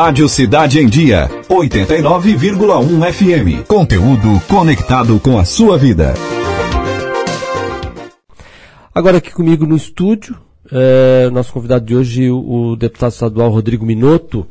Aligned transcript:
Rádio 0.00 0.28
Cidade 0.28 0.78
em 0.78 0.86
Dia, 0.86 1.28
89,1 1.50 3.12
FM. 3.12 3.66
Conteúdo 3.66 4.40
conectado 4.46 5.18
com 5.18 5.36
a 5.36 5.44
sua 5.44 5.76
vida. 5.76 6.14
Agora 8.94 9.18
aqui 9.18 9.32
comigo 9.32 9.66
no 9.66 9.76
estúdio, 9.76 10.38
é, 10.70 11.28
nosso 11.30 11.52
convidado 11.52 11.84
de 11.84 11.96
hoje, 11.96 12.30
o, 12.30 12.38
o 12.38 12.76
deputado 12.76 13.10
estadual 13.10 13.50
Rodrigo 13.50 13.84
Minotto. 13.84 14.46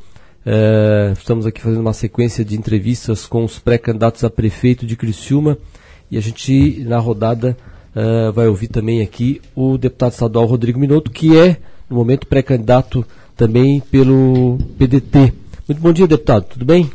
É, 0.46 1.14
estamos 1.18 1.46
aqui 1.46 1.62
fazendo 1.62 1.80
uma 1.80 1.94
sequência 1.94 2.44
de 2.44 2.58
entrevistas 2.58 3.26
com 3.26 3.46
os 3.46 3.58
pré-candidatos 3.58 4.26
a 4.26 4.30
prefeito 4.30 4.86
de 4.86 4.98
Criciúma 4.98 5.58
e 6.12 6.18
a 6.18 6.22
gente, 6.22 6.84
na 6.86 7.00
rodada, 7.00 7.56
é, 7.96 8.32
vai 8.32 8.50
ouvir 8.50 8.68
também 8.68 9.02
aqui 9.02 9.42
o 9.56 9.78
deputado 9.78 10.12
estadual 10.12 10.46
Rodrigo 10.46 10.78
Minotto, 10.78 11.10
que 11.10 11.40
é, 11.40 11.56
no 11.90 11.96
momento, 11.96 12.28
pré-candidato 12.28 13.06
também 13.38 13.80
pelo 13.80 14.58
PDT. 14.78 15.32
Muito 15.68 15.80
bom 15.80 15.94
dia, 15.94 16.08
deputado, 16.08 16.46
tudo 16.50 16.66
bem? 16.66 16.90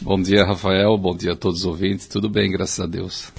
Bom 0.00 0.20
dia, 0.22 0.44
Rafael, 0.44 0.96
bom 0.96 1.14
dia 1.14 1.32
a 1.32 1.36
todos 1.36 1.60
os 1.60 1.66
ouvintes, 1.66 2.06
tudo 2.06 2.28
bem, 2.28 2.50
graças 2.50 2.80
a 2.80 2.86
Deus. 2.86 3.32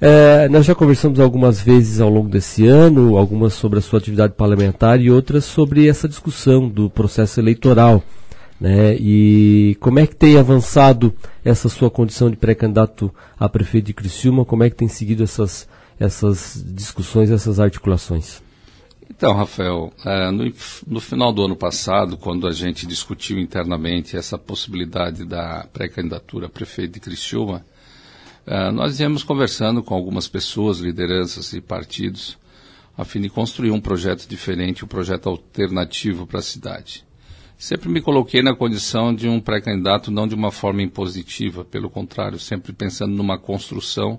É, 0.00 0.48
nós 0.48 0.66
já 0.66 0.74
conversamos 0.74 1.20
algumas 1.20 1.60
vezes 1.60 2.00
ao 2.00 2.10
longo 2.10 2.28
desse 2.28 2.66
ano, 2.66 3.16
algumas 3.16 3.52
sobre 3.52 3.78
a 3.78 3.82
sua 3.82 4.00
atividade 4.00 4.32
parlamentar 4.32 5.00
e 5.00 5.10
outras 5.10 5.44
sobre 5.44 5.86
essa 5.86 6.08
discussão 6.08 6.68
do 6.68 6.90
processo 6.90 7.38
eleitoral. 7.38 8.02
Né? 8.60 8.96
E 8.98 9.76
como 9.78 10.00
é 10.00 10.06
que 10.06 10.16
tem 10.16 10.36
avançado 10.36 11.14
essa 11.44 11.68
sua 11.68 11.90
condição 11.90 12.28
de 12.30 12.36
pré-candidato 12.36 13.14
a 13.38 13.48
prefeito 13.48 13.86
de 13.86 13.94
Criciúma? 13.94 14.44
Como 14.44 14.64
é 14.64 14.70
que 14.70 14.76
tem 14.76 14.88
seguido 14.88 15.22
essas, 15.22 15.68
essas 16.00 16.64
discussões, 16.66 17.30
essas 17.30 17.60
articulações? 17.60 18.41
Então, 19.14 19.34
Rafael, 19.34 19.92
é, 20.06 20.30
no, 20.30 20.98
final 21.00 21.32
do 21.34 21.44
ano 21.44 21.54
passado, 21.54 22.16
quando 22.16 22.46
a 22.46 22.50
gente 22.50 22.86
discutiu 22.86 23.38
internamente 23.38 24.16
essa 24.16 24.38
possibilidade 24.38 25.26
da 25.26 25.68
pré-candidatura 25.70 26.46
a 26.46 26.48
prefeito 26.48 26.94
de 26.94 27.00
Criciúma, 27.00 27.62
é, 28.46 28.70
nós 28.70 28.96
viemos 28.96 29.22
conversando 29.22 29.82
com 29.82 29.94
algumas 29.94 30.28
pessoas, 30.28 30.78
lideranças 30.78 31.52
e 31.52 31.60
partidos, 31.60 32.38
a 32.96 33.04
fim 33.04 33.20
de 33.20 33.28
construir 33.28 33.70
um 33.70 33.80
projeto 33.80 34.26
diferente, 34.26 34.82
um 34.82 34.88
projeto 34.88 35.28
alternativo 35.28 36.26
para 36.26 36.38
a 36.38 36.42
cidade. 36.42 37.04
Sempre 37.58 37.90
me 37.90 38.00
coloquei 38.00 38.42
na 38.42 38.56
condição 38.56 39.14
de 39.14 39.28
um 39.28 39.40
pré-candidato, 39.40 40.10
não 40.10 40.26
de 40.26 40.34
uma 40.34 40.50
forma 40.50 40.82
impositiva, 40.82 41.64
pelo 41.64 41.90
contrário, 41.90 42.38
sempre 42.38 42.72
pensando 42.72 43.14
numa 43.14 43.38
construção 43.38 44.18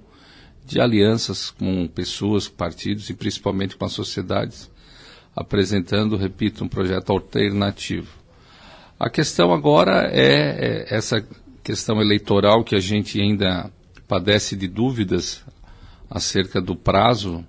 de 0.65 0.79
alianças 0.79 1.49
com 1.49 1.87
pessoas, 1.87 2.47
partidos 2.47 3.09
e 3.09 3.13
principalmente 3.15 3.75
com 3.75 3.85
as 3.85 3.91
sociedades, 3.91 4.71
apresentando, 5.35 6.15
repito, 6.15 6.63
um 6.63 6.67
projeto 6.67 7.11
alternativo. 7.11 8.11
A 8.99 9.09
questão 9.09 9.51
agora 9.51 10.09
é, 10.11 10.85
é 10.91 10.95
essa 10.95 11.25
questão 11.63 12.01
eleitoral 12.01 12.63
que 12.63 12.75
a 12.75 12.79
gente 12.79 13.19
ainda 13.19 13.71
padece 14.07 14.55
de 14.55 14.67
dúvidas 14.67 15.43
acerca 16.09 16.61
do 16.61 16.75
prazo, 16.75 17.43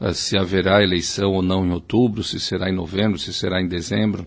eh, 0.00 0.12
se 0.12 0.36
haverá 0.36 0.82
eleição 0.82 1.32
ou 1.32 1.42
não 1.42 1.64
em 1.64 1.70
outubro, 1.70 2.22
se 2.22 2.38
será 2.38 2.68
em 2.68 2.74
novembro, 2.74 3.18
se 3.18 3.32
será 3.32 3.62
em 3.62 3.68
dezembro. 3.68 4.26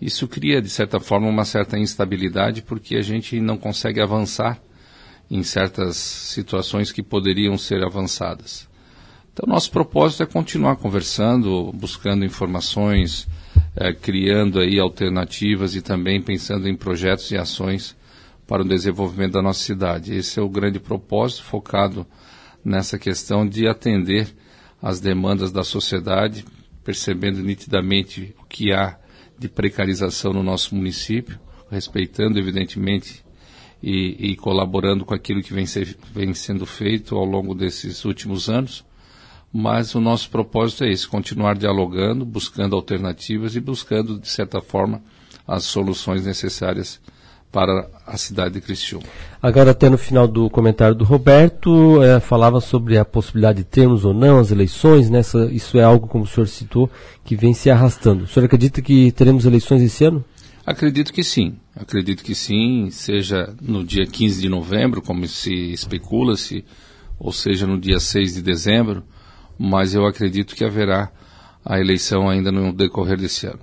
Isso 0.00 0.28
cria, 0.28 0.60
de 0.60 0.68
certa 0.68 1.00
forma, 1.00 1.28
uma 1.28 1.44
certa 1.44 1.78
instabilidade 1.78 2.62
porque 2.62 2.96
a 2.96 3.02
gente 3.02 3.40
não 3.40 3.56
consegue 3.56 4.00
avançar 4.00 4.60
em 5.30 5.42
certas 5.42 5.96
situações 5.96 6.92
que 6.92 7.02
poderiam 7.02 7.56
ser 7.56 7.82
avançadas. 7.84 8.68
Então, 9.40 9.54
nosso 9.54 9.70
propósito 9.70 10.24
é 10.24 10.26
continuar 10.26 10.74
conversando, 10.74 11.72
buscando 11.72 12.24
informações, 12.24 13.28
eh, 13.76 13.92
criando 13.92 14.58
aí 14.58 14.80
alternativas 14.80 15.76
e 15.76 15.80
também 15.80 16.20
pensando 16.20 16.68
em 16.68 16.74
projetos 16.74 17.30
e 17.30 17.36
ações 17.36 17.96
para 18.48 18.62
o 18.62 18.68
desenvolvimento 18.68 19.34
da 19.34 19.42
nossa 19.42 19.62
cidade. 19.62 20.12
Esse 20.12 20.40
é 20.40 20.42
o 20.42 20.48
grande 20.48 20.80
propósito, 20.80 21.44
focado 21.44 22.04
nessa 22.64 22.98
questão 22.98 23.48
de 23.48 23.68
atender 23.68 24.26
às 24.82 24.98
demandas 24.98 25.52
da 25.52 25.62
sociedade, 25.62 26.44
percebendo 26.82 27.40
nitidamente 27.40 28.34
o 28.42 28.44
que 28.44 28.72
há 28.72 28.98
de 29.38 29.48
precarização 29.48 30.32
no 30.32 30.42
nosso 30.42 30.74
município, 30.74 31.38
respeitando, 31.70 32.40
evidentemente, 32.40 33.24
e, 33.80 34.32
e 34.32 34.36
colaborando 34.36 35.04
com 35.04 35.14
aquilo 35.14 35.44
que 35.44 35.54
vem, 35.54 35.64
ser, 35.64 35.96
vem 36.12 36.34
sendo 36.34 36.66
feito 36.66 37.14
ao 37.14 37.24
longo 37.24 37.54
desses 37.54 38.04
últimos 38.04 38.48
anos. 38.48 38.87
Mas 39.52 39.94
o 39.94 40.00
nosso 40.00 40.30
propósito 40.30 40.84
é 40.84 40.90
esse: 40.90 41.06
continuar 41.06 41.56
dialogando, 41.56 42.24
buscando 42.24 42.76
alternativas 42.76 43.56
e 43.56 43.60
buscando, 43.60 44.18
de 44.18 44.28
certa 44.28 44.60
forma, 44.60 45.02
as 45.46 45.64
soluções 45.64 46.24
necessárias 46.26 47.00
para 47.50 47.88
a 48.06 48.16
cidade 48.18 48.54
de 48.54 48.60
Criciúma. 48.60 49.06
Agora, 49.42 49.70
até 49.70 49.88
no 49.88 49.96
final 49.96 50.28
do 50.28 50.50
comentário 50.50 50.94
do 50.94 51.04
Roberto, 51.04 52.02
é, 52.02 52.20
falava 52.20 52.60
sobre 52.60 52.98
a 52.98 53.04
possibilidade 53.04 53.58
de 53.58 53.64
termos 53.64 54.04
ou 54.04 54.12
não 54.12 54.38
as 54.38 54.50
eleições, 54.50 55.08
né? 55.08 55.20
isso 55.50 55.78
é 55.78 55.82
algo, 55.82 56.06
como 56.06 56.24
o 56.24 56.26
senhor 56.26 56.46
citou, 56.46 56.90
que 57.24 57.34
vem 57.34 57.54
se 57.54 57.70
arrastando. 57.70 58.24
O 58.24 58.26
senhor 58.26 58.44
acredita 58.44 58.82
que 58.82 59.10
teremos 59.12 59.46
eleições 59.46 59.82
esse 59.82 60.04
ano? 60.04 60.22
Acredito 60.66 61.12
que 61.12 61.24
sim. 61.24 61.56
Acredito 61.74 62.22
que 62.22 62.34
sim, 62.34 62.90
seja 62.90 63.54
no 63.62 63.82
dia 63.82 64.06
15 64.06 64.42
de 64.42 64.48
novembro, 64.50 65.00
como 65.00 65.26
se 65.26 65.72
especula-se, 65.72 66.64
ou 67.18 67.32
seja 67.32 67.66
no 67.66 67.80
dia 67.80 67.98
6 67.98 68.34
de 68.34 68.42
dezembro, 68.42 69.02
mas 69.58 69.94
eu 69.94 70.06
acredito 70.06 70.54
que 70.54 70.64
haverá 70.64 71.10
a 71.64 71.80
eleição 71.80 72.28
ainda 72.28 72.52
no 72.52 72.72
decorrer 72.72 73.18
desse 73.18 73.46
ano. 73.46 73.60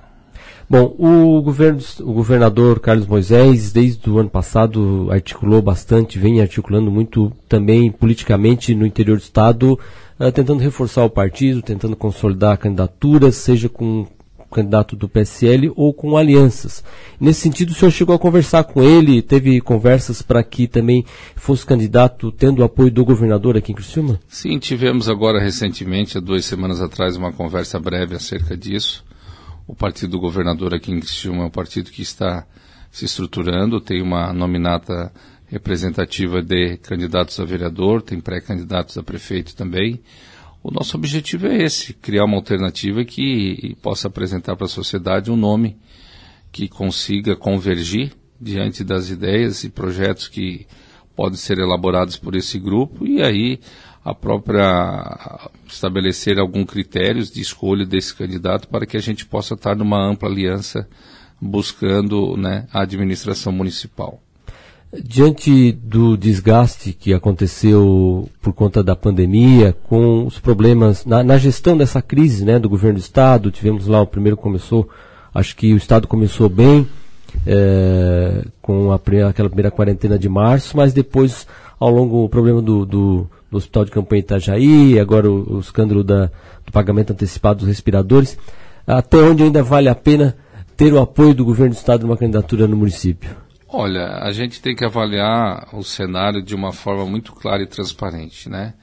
Bom, 0.67 0.95
o, 0.97 1.41
governo, 1.43 1.79
o 2.01 2.13
governador 2.13 2.79
Carlos 2.79 3.05
Moisés, 3.05 3.71
desde 3.71 4.09
o 4.09 4.17
ano 4.17 4.29
passado, 4.29 5.07
articulou 5.11 5.61
bastante, 5.61 6.17
vem 6.17 6.41
articulando 6.41 6.89
muito 6.89 7.31
também 7.47 7.91
politicamente 7.91 8.73
no 8.73 8.83
interior 8.83 9.17
do 9.17 9.21
Estado, 9.21 9.79
uh, 10.19 10.31
tentando 10.31 10.59
reforçar 10.59 11.05
o 11.05 11.09
partido, 11.09 11.61
tentando 11.61 11.95
consolidar 11.95 12.57
candidaturas, 12.57 13.35
seja 13.35 13.69
com 13.69 14.07
candidato 14.55 14.95
do 14.95 15.09
PSL 15.09 15.73
ou 15.75 15.93
com 15.93 16.15
alianças. 16.15 16.81
Nesse 17.19 17.41
sentido, 17.41 17.71
o 17.71 17.73
senhor 17.73 17.91
chegou 17.91 18.15
a 18.15 18.19
conversar 18.19 18.63
com 18.63 18.81
ele, 18.81 19.21
teve 19.21 19.59
conversas 19.59 20.21
para 20.21 20.41
que 20.41 20.65
também 20.65 21.05
fosse 21.35 21.65
candidato 21.65 22.31
tendo 22.31 22.59
o 22.59 22.63
apoio 22.63 22.89
do 22.89 23.03
governador 23.03 23.57
aqui 23.57 23.73
em 23.73 23.75
Criciúma? 23.75 24.17
Sim, 24.29 24.57
tivemos 24.57 25.09
agora 25.09 25.43
recentemente, 25.43 26.17
há 26.17 26.21
duas 26.21 26.45
semanas 26.45 26.79
atrás, 26.79 27.17
uma 27.17 27.33
conversa 27.33 27.77
breve 27.77 28.15
acerca 28.15 28.55
disso. 28.55 29.03
O 29.67 29.75
partido 29.75 30.11
do 30.11 30.19
governador 30.19 30.73
aqui 30.73 30.91
em 30.91 30.99
Criciúma 31.01 31.43
é 31.43 31.47
um 31.47 31.49
partido 31.51 31.91
que 31.91 32.01
está 32.01 32.45
se 32.89 33.03
estruturando, 33.03 33.81
tem 33.81 34.01
uma 34.01 34.31
nominata 34.31 35.11
representativa 35.47 36.41
de 36.41 36.77
candidatos 36.77 37.37
a 37.41 37.43
vereador, 37.43 38.01
tem 38.01 38.21
pré-candidatos 38.21 38.97
a 38.97 39.03
prefeito 39.03 39.53
também. 39.53 39.99
O 40.67 40.71
nosso 40.71 40.97
objetivo 40.97 41.45
é 41.45 41.61
esse, 41.61 41.93
criar 41.93 42.25
uma 42.25 42.37
alternativa 42.37 43.05
que 43.05 43.77
possa 43.83 44.07
apresentar 44.07 44.55
para 44.55 44.65
a 44.65 44.67
sociedade 44.67 45.29
um 45.29 45.35
nome 45.35 45.77
que 46.51 46.67
consiga 46.67 47.35
convergir 47.35 48.13
diante 48.41 48.83
das 48.83 49.11
ideias 49.11 49.63
e 49.63 49.69
projetos 49.69 50.27
que 50.27 50.65
podem 51.15 51.37
ser 51.37 51.59
elaborados 51.59 52.17
por 52.17 52.35
esse 52.35 52.57
grupo 52.57 53.05
e 53.05 53.21
aí 53.21 53.59
a 54.03 54.15
própria 54.15 55.51
estabelecer 55.67 56.39
algum 56.39 56.65
critérios 56.65 57.29
de 57.29 57.41
escolha 57.41 57.85
desse 57.85 58.15
candidato 58.15 58.67
para 58.67 58.87
que 58.87 58.97
a 58.97 59.01
gente 59.01 59.23
possa 59.23 59.53
estar 59.53 59.75
numa 59.75 60.03
ampla 60.03 60.27
aliança 60.27 60.89
buscando 61.39 62.35
né, 62.37 62.67
a 62.73 62.81
administração 62.81 63.53
municipal. 63.53 64.19
Diante 65.03 65.71
do 65.73 66.15
desgaste 66.15 66.93
que 66.93 67.13
aconteceu 67.13 68.29
por 68.41 68.53
conta 68.53 68.81
da 68.83 68.95
pandemia, 68.95 69.75
com 69.83 70.25
os 70.25 70.39
problemas 70.39 71.05
na, 71.05 71.23
na, 71.23 71.37
gestão 71.37 71.77
dessa 71.77 72.01
crise 72.01 72.45
né, 72.45 72.57
do 72.57 72.69
governo 72.69 72.97
do 72.97 73.01
Estado, 73.01 73.51
tivemos 73.51 73.87
lá 73.87 74.01
o 74.01 74.07
primeiro 74.07 74.37
começou, 74.37 74.87
acho 75.33 75.55
que 75.55 75.73
o 75.73 75.77
Estado 75.77 76.07
começou 76.07 76.47
bem, 76.47 76.87
é, 77.45 78.45
com 78.61 78.91
a, 78.91 78.95
aquela 79.27 79.49
primeira 79.49 79.71
quarentena 79.71 80.17
de 80.17 80.29
março, 80.29 80.77
mas 80.77 80.93
depois, 80.93 81.45
ao 81.77 81.89
longo, 81.89 82.23
o 82.23 82.29
problema 82.29 82.61
do, 82.61 82.85
do 82.85 83.29
do 83.55 83.57
Hospital 83.57 83.85
de 83.85 83.91
Campanha 83.91 84.19
Itajaí, 84.19 84.99
agora 84.99 85.29
o, 85.29 85.55
o 85.57 85.59
escândalo 85.59 86.03
da, 86.03 86.25
do 86.65 86.71
pagamento 86.71 87.13
antecipado 87.13 87.59
dos 87.59 87.67
respiradores, 87.67 88.37
até 88.85 89.17
onde 89.17 89.43
ainda 89.43 89.63
vale 89.63 89.87
a 89.87 89.95
pena 89.95 90.35
ter 90.75 90.93
o 90.93 90.99
apoio 90.99 91.33
do 91.33 91.45
governo 91.45 91.73
do 91.73 91.77
Estado 91.77 92.05
numa 92.05 92.17
candidatura 92.17 92.67
no 92.67 92.75
município? 92.75 93.44
Olha, 93.67 94.19
a 94.19 94.31
gente 94.31 94.61
tem 94.61 94.75
que 94.75 94.85
avaliar 94.85 95.69
o 95.73 95.83
cenário 95.83 96.41
de 96.41 96.53
uma 96.53 96.71
forma 96.71 97.05
muito 97.05 97.33
clara 97.33 97.63
e 97.63 97.67
transparente, 97.67 98.47
né? 98.47 98.73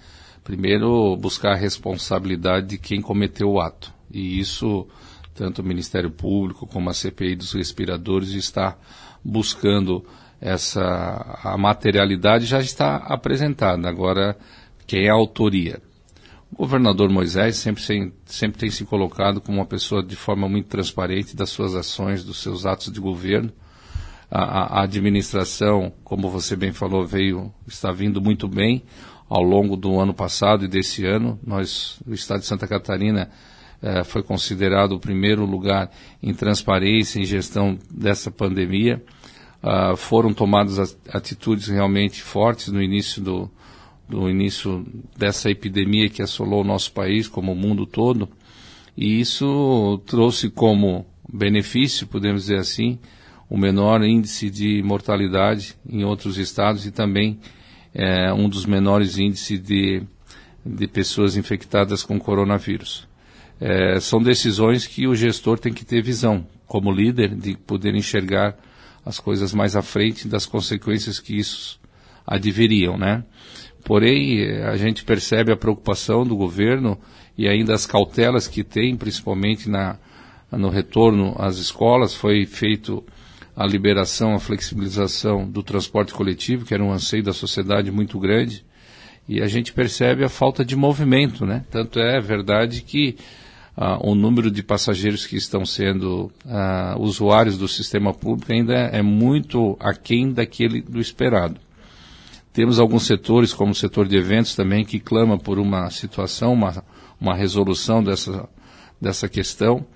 Primeiro, 0.42 1.16
buscar 1.16 1.52
a 1.52 1.56
responsabilidade 1.56 2.66
de 2.66 2.78
quem 2.78 3.00
cometeu 3.00 3.50
o 3.50 3.60
ato. 3.60 3.92
E 4.10 4.40
isso, 4.40 4.86
tanto 5.34 5.62
o 5.62 5.64
Ministério 5.64 6.10
Público 6.10 6.66
como 6.66 6.90
a 6.90 6.94
CPI 6.94 7.36
dos 7.36 7.52
respiradores 7.52 8.30
está 8.30 8.76
buscando 9.24 10.04
essa 10.40 11.38
a 11.44 11.56
materialidade 11.56 12.46
já 12.46 12.60
está 12.60 12.96
apresentada. 12.96 13.88
Agora 13.88 14.36
quem 14.86 15.06
é 15.06 15.10
a 15.10 15.14
autoria. 15.14 15.80
O 16.50 16.56
governador 16.56 17.08
Moisés 17.08 17.56
sempre, 17.56 18.12
sempre 18.26 18.58
tem 18.58 18.70
se 18.70 18.84
colocado 18.84 19.40
como 19.40 19.58
uma 19.58 19.64
pessoa 19.64 20.02
de 20.02 20.16
forma 20.16 20.48
muito 20.48 20.68
transparente 20.68 21.36
das 21.36 21.50
suas 21.50 21.74
ações, 21.74 22.24
dos 22.24 22.42
seus 22.42 22.66
atos 22.66 22.92
de 22.92 23.00
governo. 23.00 23.52
A, 24.34 24.78
a, 24.78 24.82
administração, 24.84 25.92
como 26.02 26.30
você 26.30 26.56
bem 26.56 26.72
falou, 26.72 27.06
veio, 27.06 27.52
está 27.66 27.92
vindo 27.92 28.18
muito 28.18 28.48
bem 28.48 28.82
ao 29.28 29.42
longo 29.42 29.76
do 29.76 30.00
ano 30.00 30.14
passado 30.14 30.64
e 30.64 30.68
desse 30.68 31.04
ano. 31.04 31.38
Nós, 31.46 32.00
o 32.06 32.14
Estado 32.14 32.40
de 32.40 32.46
Santa 32.46 32.66
Catarina, 32.66 33.30
eh, 33.82 34.02
foi 34.04 34.22
considerado 34.22 34.92
o 34.92 34.98
primeiro 34.98 35.44
lugar 35.44 35.90
em 36.22 36.32
transparência 36.32 37.20
e 37.20 37.26
gestão 37.26 37.78
dessa 37.90 38.30
pandemia. 38.30 39.04
Uh, 39.62 39.96
foram 39.96 40.34
tomadas 40.34 40.98
atitudes 41.12 41.68
realmente 41.68 42.20
fortes 42.20 42.66
no 42.66 42.82
início 42.82 43.22
do, 43.22 43.48
do 44.08 44.28
início 44.28 44.84
dessa 45.16 45.50
epidemia 45.50 46.08
que 46.08 46.20
assolou 46.20 46.62
o 46.62 46.66
nosso 46.66 46.92
país, 46.92 47.28
como 47.28 47.52
o 47.52 47.56
mundo 47.56 47.86
todo, 47.86 48.28
e 48.96 49.20
isso 49.20 50.02
trouxe 50.04 50.50
como 50.50 51.06
benefício, 51.32 52.08
podemos 52.08 52.42
dizer 52.42 52.58
assim, 52.58 52.98
o 53.52 53.58
menor 53.58 54.02
índice 54.02 54.48
de 54.48 54.82
mortalidade 54.82 55.76
em 55.86 56.04
outros 56.04 56.38
estados 56.38 56.86
e 56.86 56.90
também 56.90 57.38
é, 57.92 58.32
um 58.32 58.48
dos 58.48 58.64
menores 58.64 59.18
índices 59.18 59.60
de, 59.60 60.02
de 60.64 60.86
pessoas 60.86 61.36
infectadas 61.36 62.02
com 62.02 62.18
coronavírus. 62.18 63.06
É, 63.60 64.00
são 64.00 64.22
decisões 64.22 64.86
que 64.86 65.06
o 65.06 65.14
gestor 65.14 65.58
tem 65.58 65.70
que 65.70 65.84
ter 65.84 66.02
visão, 66.02 66.46
como 66.66 66.90
líder, 66.90 67.34
de 67.34 67.54
poder 67.54 67.94
enxergar 67.94 68.56
as 69.04 69.20
coisas 69.20 69.52
mais 69.52 69.76
à 69.76 69.82
frente 69.82 70.26
das 70.26 70.46
consequências 70.46 71.20
que 71.20 71.36
isso 71.36 71.78
adviriam, 72.26 72.96
né? 72.96 73.22
Porém, 73.84 74.50
a 74.62 74.78
gente 74.78 75.04
percebe 75.04 75.52
a 75.52 75.56
preocupação 75.58 76.24
do 76.24 76.34
governo 76.34 76.98
e 77.36 77.46
ainda 77.46 77.74
as 77.74 77.84
cautelas 77.84 78.48
que 78.48 78.64
tem, 78.64 78.96
principalmente 78.96 79.68
na, 79.68 79.98
no 80.50 80.70
retorno 80.70 81.34
às 81.38 81.58
escolas. 81.58 82.14
Foi 82.14 82.46
feito 82.46 83.04
a 83.54 83.66
liberação, 83.66 84.34
a 84.34 84.40
flexibilização 84.40 85.48
do 85.48 85.62
transporte 85.62 86.14
coletivo, 86.14 86.64
que 86.64 86.74
era 86.74 86.82
um 86.82 86.92
anseio 86.92 87.22
da 87.22 87.32
sociedade 87.32 87.90
muito 87.90 88.18
grande, 88.18 88.64
e 89.28 89.40
a 89.40 89.46
gente 89.46 89.72
percebe 89.72 90.24
a 90.24 90.28
falta 90.28 90.64
de 90.64 90.74
movimento, 90.74 91.46
né? 91.46 91.64
Tanto 91.70 91.98
é 91.98 92.20
verdade 92.20 92.82
que 92.82 93.16
ah, 93.76 93.98
o 94.00 94.14
número 94.14 94.50
de 94.50 94.62
passageiros 94.62 95.26
que 95.26 95.36
estão 95.36 95.64
sendo 95.64 96.30
ah, 96.46 96.96
usuários 96.98 97.56
do 97.56 97.68
sistema 97.68 98.12
público 98.12 98.52
ainda 98.52 98.74
é, 98.74 98.98
é 98.98 99.02
muito 99.02 99.76
aquém 99.78 100.32
daquele 100.32 100.80
do 100.80 101.00
esperado. 101.00 101.56
Temos 102.52 102.78
alguns 102.78 103.06
setores, 103.06 103.54
como 103.54 103.72
o 103.72 103.74
setor 103.74 104.06
de 104.06 104.16
eventos 104.16 104.54
também, 104.54 104.84
que 104.84 105.00
clama 105.00 105.38
por 105.38 105.58
uma 105.58 105.88
situação, 105.88 106.52
uma, 106.52 106.84
uma 107.18 107.34
resolução 107.34 108.02
dessa, 108.02 108.46
dessa 109.00 109.28
questão 109.28 109.86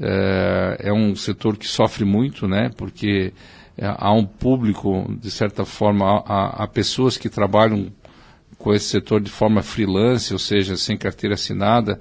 é, 0.00 0.88
é 0.88 0.92
um 0.92 1.14
setor 1.14 1.56
que 1.56 1.66
sofre 1.66 2.04
muito, 2.04 2.46
né? 2.46 2.70
Porque 2.76 3.32
é, 3.76 3.94
há 3.96 4.12
um 4.12 4.24
público, 4.24 5.06
de 5.20 5.30
certa 5.30 5.64
forma, 5.64 6.22
há, 6.26 6.64
há, 6.64 6.66
pessoas 6.66 7.16
que 7.16 7.28
trabalham 7.28 7.92
com 8.58 8.72
esse 8.72 8.86
setor 8.86 9.20
de 9.20 9.30
forma 9.30 9.62
freelance, 9.62 10.32
ou 10.32 10.38
seja, 10.38 10.76
sem 10.76 10.96
carteira 10.96 11.34
assinada, 11.34 12.00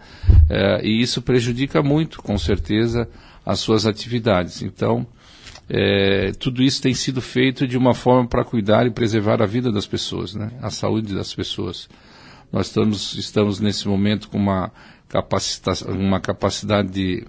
é, 0.49 0.85
e 0.85 1.01
isso 1.01 1.21
prejudica 1.21 1.83
muito, 1.83 2.21
com 2.21 2.37
certeza, 2.37 3.09
as 3.45 3.59
suas 3.59 3.85
atividades. 3.85 4.61
Então, 4.61 5.05
é, 5.69 6.31
tudo 6.39 6.63
isso 6.63 6.81
tem 6.81 6.93
sido 6.93 7.21
feito 7.21 7.67
de 7.67 7.77
uma 7.77 7.93
forma 7.93 8.27
para 8.27 8.43
cuidar 8.43 8.85
e 8.85 8.91
preservar 8.91 9.41
a 9.41 9.45
vida 9.45 9.71
das 9.71 9.85
pessoas, 9.85 10.33
né? 10.33 10.51
a 10.61 10.69
saúde 10.69 11.13
das 11.13 11.33
pessoas. 11.33 11.89
Nós 12.51 12.67
estamos, 12.67 13.15
estamos 13.15 13.59
nesse 13.59 13.87
momento 13.87 14.29
com 14.29 14.37
uma, 14.37 14.71
uma 15.87 16.19
capacidade 16.19 16.89
de 16.89 17.27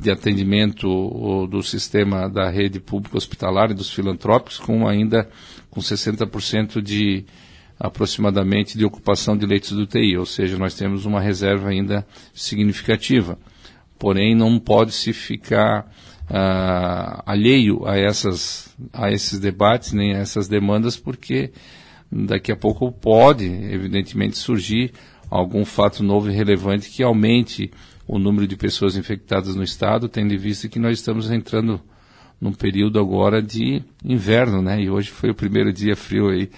de 0.00 0.10
atendimento 0.10 1.46
do 1.46 1.62
sistema 1.62 2.28
da 2.28 2.48
rede 2.48 2.80
pública 2.80 3.18
hospitalar 3.18 3.70
e 3.70 3.74
dos 3.74 3.92
filantrópicos, 3.92 4.58
com 4.58 4.88
ainda 4.88 5.28
com 5.70 5.80
60% 5.80 6.80
de 6.80 7.24
aproximadamente 7.78 8.76
de 8.76 8.84
ocupação 8.84 9.36
de 9.36 9.46
leitos 9.46 9.72
do 9.72 9.82
UTI, 9.82 10.16
ou 10.16 10.26
seja, 10.26 10.58
nós 10.58 10.74
temos 10.74 11.06
uma 11.06 11.20
reserva 11.20 11.68
ainda 11.68 12.06
significativa. 12.34 13.38
Porém, 13.98 14.34
não 14.34 14.58
pode 14.58 14.92
se 14.92 15.12
ficar 15.12 15.90
uh, 16.30 17.22
alheio 17.26 17.86
a, 17.86 17.96
essas, 17.98 18.74
a 18.92 19.10
esses 19.10 19.38
debates 19.38 19.92
nem 19.92 20.14
a 20.14 20.18
essas 20.18 20.48
demandas, 20.48 20.96
porque 20.96 21.52
daqui 22.10 22.52
a 22.52 22.56
pouco 22.56 22.90
pode, 22.90 23.46
evidentemente, 23.46 24.36
surgir 24.36 24.92
algum 25.30 25.64
fato 25.64 26.02
novo 26.02 26.30
e 26.30 26.34
relevante 26.34 26.90
que 26.90 27.02
aumente 27.02 27.70
o 28.12 28.18
número 28.18 28.44
de 28.44 28.56
pessoas 28.56 28.96
infectadas 28.96 29.54
no 29.54 29.62
estado, 29.62 30.08
tendo 30.08 30.34
em 30.34 30.36
vista 30.36 30.68
que 30.68 30.80
nós 30.80 30.98
estamos 30.98 31.30
entrando 31.30 31.80
num 32.40 32.52
período 32.52 32.98
agora 32.98 33.40
de 33.40 33.84
inverno, 34.04 34.60
né? 34.60 34.82
E 34.82 34.90
hoje 34.90 35.10
foi 35.10 35.30
o 35.30 35.34
primeiro 35.34 35.72
dia 35.72 35.94
frio 35.94 36.28
aí 36.28 36.50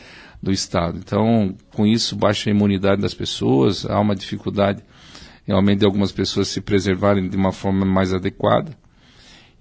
do 0.42 0.50
estado. 0.50 0.98
Então, 0.98 1.54
com 1.74 1.86
isso, 1.86 2.16
baixa 2.16 2.48
a 2.48 2.54
imunidade 2.54 3.02
das 3.02 3.12
pessoas, 3.12 3.84
há 3.84 4.00
uma 4.00 4.16
dificuldade 4.16 4.82
realmente 5.46 5.80
de 5.80 5.84
algumas 5.84 6.10
pessoas 6.10 6.48
se 6.48 6.62
preservarem 6.62 7.28
de 7.28 7.36
uma 7.36 7.52
forma 7.52 7.84
mais 7.84 8.14
adequada. 8.14 8.74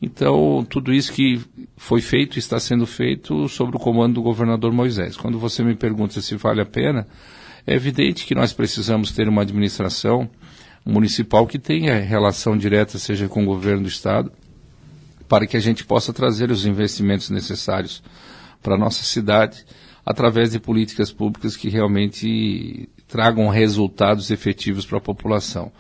Então, 0.02 0.66
tudo 0.70 0.94
isso 0.94 1.12
que 1.12 1.42
foi 1.76 2.00
feito 2.00 2.40
está 2.40 2.58
sendo 2.58 2.88
feito 2.88 3.50
sob 3.50 3.76
o 3.76 3.80
comando 3.80 4.14
do 4.14 4.22
governador 4.22 4.72
Moisés. 4.72 5.18
Quando 5.18 5.38
você 5.38 5.62
me 5.62 5.76
pergunta 5.76 6.22
se 6.22 6.36
vale 6.38 6.62
a 6.62 6.66
pena, 6.66 7.06
é 7.68 7.74
evidente 7.74 8.26
que 8.26 8.34
nós 8.34 8.54
precisamos 8.54 9.12
ter 9.12 9.28
uma 9.28 9.42
administração 9.42 10.30
municipal 10.86 11.46
que 11.46 11.60
tenha 11.60 12.00
relação 12.00 12.58
direta, 12.58 12.98
seja 12.98 13.28
com 13.28 13.44
o 13.44 13.46
governo 13.46 13.84
do 13.84 13.90
Estado, 13.90 14.32
para 15.28 15.46
que 15.46 15.56
a 15.56 15.60
gente 15.60 15.86
possa 15.86 16.12
trazer 16.12 16.52
os 16.52 16.66
investimentos 16.66 17.30
necessários 17.30 18.04
para 18.62 18.76
a 18.76 18.78
nossa 18.78 19.04
cidade 19.04 19.66
através 20.06 20.52
de 20.52 20.60
políticas 20.60 21.12
públicas 21.12 21.56
que 21.56 21.70
realmente 21.70 22.90
tragam 23.08 23.48
resultados 23.50 24.32
efetivos 24.32 24.86
para 24.86 24.98
a 24.98 25.02
população. 25.02 25.72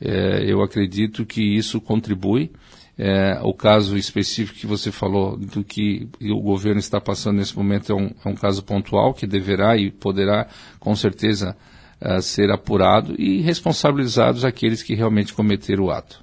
É, 0.00 0.44
eu 0.46 0.62
acredito 0.62 1.24
que 1.24 1.42
isso 1.42 1.80
contribui. 1.80 2.50
É, 2.98 3.40
o 3.42 3.54
caso 3.54 3.96
específico 3.96 4.58
que 4.58 4.66
você 4.66 4.92
falou 4.92 5.36
do 5.36 5.64
que 5.64 6.06
o 6.20 6.40
governo 6.40 6.78
está 6.78 7.00
passando 7.00 7.38
nesse 7.38 7.56
momento 7.56 7.90
é 7.90 7.94
um, 7.94 8.10
é 8.24 8.28
um 8.28 8.34
caso 8.34 8.62
pontual 8.62 9.14
que 9.14 9.26
deverá 9.26 9.76
e 9.76 9.90
poderá, 9.90 10.46
com 10.78 10.94
certeza, 10.94 11.56
a 12.02 12.20
ser 12.20 12.50
apurado 12.50 13.14
e 13.18 13.40
responsabilizados 13.40 14.44
aqueles 14.44 14.82
que 14.82 14.94
realmente 14.94 15.32
cometeram 15.32 15.84
o 15.84 15.90
ato. 15.90 16.22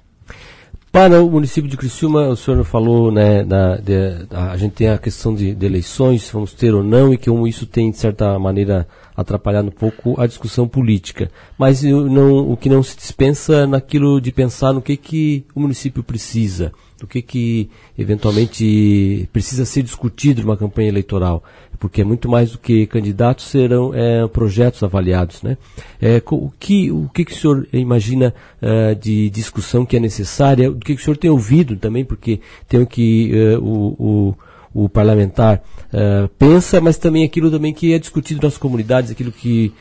Para 0.92 1.22
o 1.22 1.30
município 1.30 1.70
de 1.70 1.76
Criciúma, 1.76 2.26
o 2.26 2.36
senhor 2.36 2.64
falou, 2.64 3.12
né, 3.12 3.44
da, 3.44 3.76
de, 3.76 4.26
a 4.28 4.56
gente 4.56 4.72
tem 4.72 4.88
a 4.88 4.98
questão 4.98 5.32
de, 5.32 5.54
de, 5.54 5.64
eleições, 5.64 6.24
se 6.24 6.32
vamos 6.32 6.52
ter 6.52 6.74
ou 6.74 6.82
não, 6.82 7.14
e 7.14 7.16
que 7.16 7.30
isso 7.46 7.64
tem, 7.64 7.92
de 7.92 7.96
certa 7.96 8.36
maneira, 8.40 8.88
atrapalhado 9.16 9.68
um 9.68 9.70
pouco 9.72 10.20
a 10.20 10.26
discussão 10.26 10.66
política. 10.66 11.30
Mas 11.56 11.84
não, 11.84 12.50
o 12.50 12.56
que 12.56 12.68
não 12.68 12.82
se 12.82 12.96
dispensa 12.96 13.68
naquilo 13.68 14.20
de 14.20 14.32
pensar 14.32 14.72
no 14.72 14.82
que, 14.82 14.96
que 14.96 15.44
o 15.54 15.60
município 15.60 16.02
precisa 16.02 16.72
do 17.00 17.06
que, 17.06 17.22
que 17.22 17.70
eventualmente 17.98 19.28
precisa 19.32 19.64
ser 19.64 19.82
discutido 19.82 20.42
numa 20.42 20.56
campanha 20.56 20.88
eleitoral, 20.88 21.42
porque 21.78 22.02
é 22.02 22.04
muito 22.04 22.28
mais 22.28 22.52
do 22.52 22.58
que 22.58 22.86
candidatos 22.86 23.46
serão 23.46 23.92
é, 23.94 24.28
projetos 24.28 24.82
avaliados, 24.82 25.42
né? 25.42 25.56
É, 26.00 26.22
o 26.30 26.52
que 26.60 26.92
o 26.92 27.08
que, 27.08 27.24
que 27.24 27.32
o 27.32 27.34
senhor 27.34 27.66
imagina 27.72 28.34
uh, 28.60 28.94
de 28.94 29.30
discussão 29.30 29.86
que 29.86 29.96
é 29.96 30.00
necessária? 30.00 30.70
O 30.70 30.76
que, 30.76 30.94
que 30.94 31.00
o 31.00 31.04
senhor 31.04 31.16
tem 31.16 31.30
ouvido 31.30 31.74
também, 31.76 32.04
porque 32.04 32.40
tem 32.68 32.84
que 32.84 33.32
uh, 33.32 33.64
o, 33.64 34.34
o, 34.74 34.84
o 34.84 34.88
parlamentar 34.90 35.62
uh, 35.86 36.28
pensa, 36.38 36.82
mas 36.82 36.98
também 36.98 37.24
aquilo 37.24 37.50
também 37.50 37.72
que 37.72 37.94
é 37.94 37.98
discutido 37.98 38.42
nas 38.42 38.58
comunidades, 38.58 39.10
aquilo 39.10 39.32
que 39.32 39.72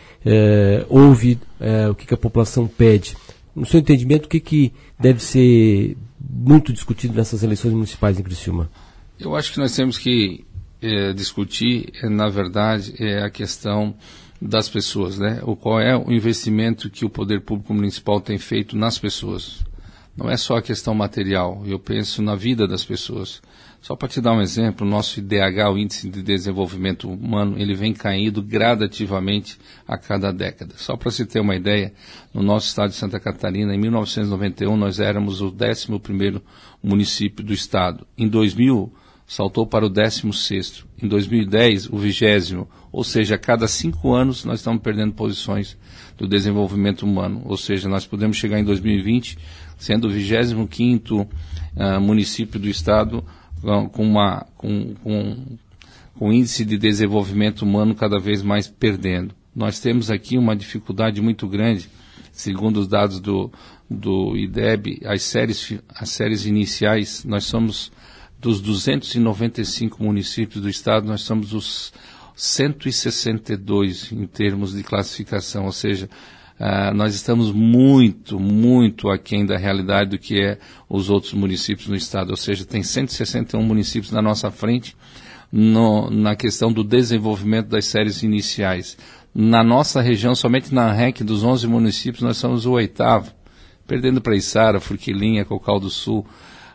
ouve, 0.90 1.40
o 1.90 1.96
que, 1.96 2.06
que 2.06 2.14
a 2.14 2.18
população 2.18 2.68
pede. 2.68 3.16
No 3.56 3.66
seu 3.66 3.80
entendimento, 3.80 4.26
o 4.26 4.30
que, 4.30 4.40
que 4.40 4.74
deve 5.00 5.24
ser 5.24 5.96
muito 6.20 6.74
discutido 6.74 7.14
nessas 7.14 7.44
eleições 7.44 7.74
municipais 7.74 8.20
em 8.20 8.24
Criciúma? 8.24 8.70
Eu 9.20 9.36
acho 9.36 9.54
que 9.54 9.60
nós 9.60 9.76
temos 9.76 9.98
que 9.98 10.46
é, 10.82 11.14
discutir, 11.14 11.92
é, 12.02 12.10
na 12.10 12.30
verdade, 12.30 12.94
é 13.00 13.22
a 13.24 13.30
questão 13.30 13.96
das 14.42 14.70
pessoas, 14.70 15.18
né? 15.18 15.42
O 15.44 15.56
qual 15.56 15.80
é 15.80 15.96
o 15.96 16.12
investimento 16.12 16.90
que 16.90 17.04
o 17.04 17.10
poder 17.10 17.42
público 17.42 17.74
municipal 17.74 18.22
tem 18.22 18.38
feito 18.38 18.78
nas 18.78 18.98
pessoas. 18.98 19.64
Não 20.20 20.30
é 20.30 20.36
só 20.36 20.58
a 20.58 20.62
questão 20.62 20.94
material. 20.94 21.64
Eu 21.66 21.80
penso 21.80 22.22
na 22.22 22.36
vida 22.36 22.68
das 22.68 22.84
pessoas. 22.84 23.42
Só 23.82 23.96
para 23.96 24.10
te 24.10 24.20
dar 24.20 24.34
um 24.34 24.42
exemplo, 24.42 24.86
o 24.86 24.90
nosso 24.90 25.18
IDH, 25.18 25.72
o 25.72 25.78
Índice 25.78 26.10
de 26.10 26.22
Desenvolvimento 26.22 27.10
Humano, 27.10 27.58
ele 27.58 27.74
vem 27.74 27.94
caindo 27.94 28.42
gradativamente 28.42 29.58
a 29.88 29.98
cada 29.98 30.34
década. 30.34 30.74
Só 30.76 30.98
para 30.98 31.10
se 31.10 31.26
ter 31.26 31.40
uma 31.40 31.56
ideia, 31.56 31.94
no 32.34 32.44
nosso 32.44 32.68
estado 32.68 32.90
de 32.90 32.98
Santa 32.98 33.18
Catarina, 33.18 33.74
em 33.74 33.80
1991, 33.80 34.76
nós 34.76 35.00
éramos 35.00 35.40
o 35.40 35.54
11º 35.54 36.42
município 36.84 37.42
do 37.42 37.54
estado. 37.54 38.06
Em 38.18 38.28
2000, 38.28 38.92
saltou 39.26 39.66
para 39.66 39.86
o 39.86 39.90
16º. 39.90 40.84
Em 41.02 41.08
2010, 41.08 41.88
o 41.88 41.98
20 41.98 42.68
ou 42.92 43.04
seja, 43.04 43.36
a 43.36 43.38
cada 43.38 43.68
cinco 43.68 44.14
anos 44.14 44.44
nós 44.44 44.60
estamos 44.60 44.82
perdendo 44.82 45.14
posições 45.14 45.78
do 46.18 46.28
desenvolvimento 46.28 47.04
humano. 47.04 47.44
Ou 47.46 47.56
seja, 47.56 47.88
nós 47.88 48.06
podemos 48.06 48.38
chegar 48.38 48.60
em 48.60 48.64
2020 48.64 49.38
sendo 49.80 50.08
o 50.08 50.12
25º 50.12 51.26
uh, 51.26 52.00
município 52.00 52.60
do 52.60 52.70
estado 52.70 53.24
com, 53.92 54.04
uma, 54.04 54.46
com, 54.56 54.94
com, 55.04 55.58
com 56.18 56.34
índice 56.34 56.64
de 56.64 56.78
desenvolvimento 56.78 57.64
humano 57.64 57.96
cada 57.96 58.20
vez 58.20 58.44
mais 58.44 58.68
perdendo. 58.68 59.34
Nós 59.56 59.80
temos 59.80 60.12
aqui 60.12 60.38
uma 60.38 60.56
dificuldade 60.56 61.22
muito 61.22 61.48
grande, 61.48 61.90
segundo 62.32 62.78
os 62.78 62.88
dados 62.88 63.20
do, 63.20 63.52
do 63.90 64.38
IDEB, 64.38 65.02
as 65.06 65.24
séries, 65.24 65.80
as 65.90 66.10
séries 66.10 66.46
iniciais, 66.46 67.24
nós 67.26 67.46
somos 67.46 67.92
dos 68.40 68.62
295 68.62 70.02
municípios 70.02 70.62
do 70.62 70.70
estado, 70.70 71.08
nós 71.08 71.22
somos 71.22 71.54
os 71.54 71.92
162 72.36 74.14
em 74.14 74.26
termos 74.26 74.74
de 74.74 74.84
classificação, 74.84 75.66
ou 75.66 75.74
seja, 75.74 76.10
uh, 76.60 76.94
nós 76.94 77.16
estamos 77.16 77.52
muito, 77.52 78.40
muito 78.40 79.10
aquém 79.10 79.46
da 79.46 79.58
realidade 79.58 80.12
do 80.12 80.20
que 80.20 80.42
é 80.42 80.58
os 80.88 81.10
outros 81.10 81.34
municípios 81.34 81.88
no 81.88 81.96
estado, 81.96 82.32
ou 82.32 82.38
seja, 82.38 82.66
tem 82.66 82.84
161 82.84 83.62
municípios 83.62 84.12
na 84.12 84.22
nossa 84.22 84.52
frente 84.52 84.96
no, 85.52 86.10
na 86.10 86.36
questão 86.36 86.72
do 86.72 86.84
desenvolvimento 86.84 87.68
das 87.68 87.86
séries 87.86 88.22
iniciais. 88.24 88.98
Na 89.34 89.64
nossa 89.64 90.02
região, 90.02 90.36
somente 90.36 90.74
na 90.74 90.92
REC 90.92 91.24
dos 91.24 91.44
11 91.44 91.68
municípios, 91.68 92.24
nós 92.24 92.38
somos 92.38 92.66
o 92.66 92.72
oitavo, 92.72 93.32
perdendo 93.88 94.22
para 94.22 94.36
Içara, 94.36 94.80
Furquilinha, 94.80 95.46
Cocal 95.46 95.80
do 95.80 95.90
Sul, 95.90 96.26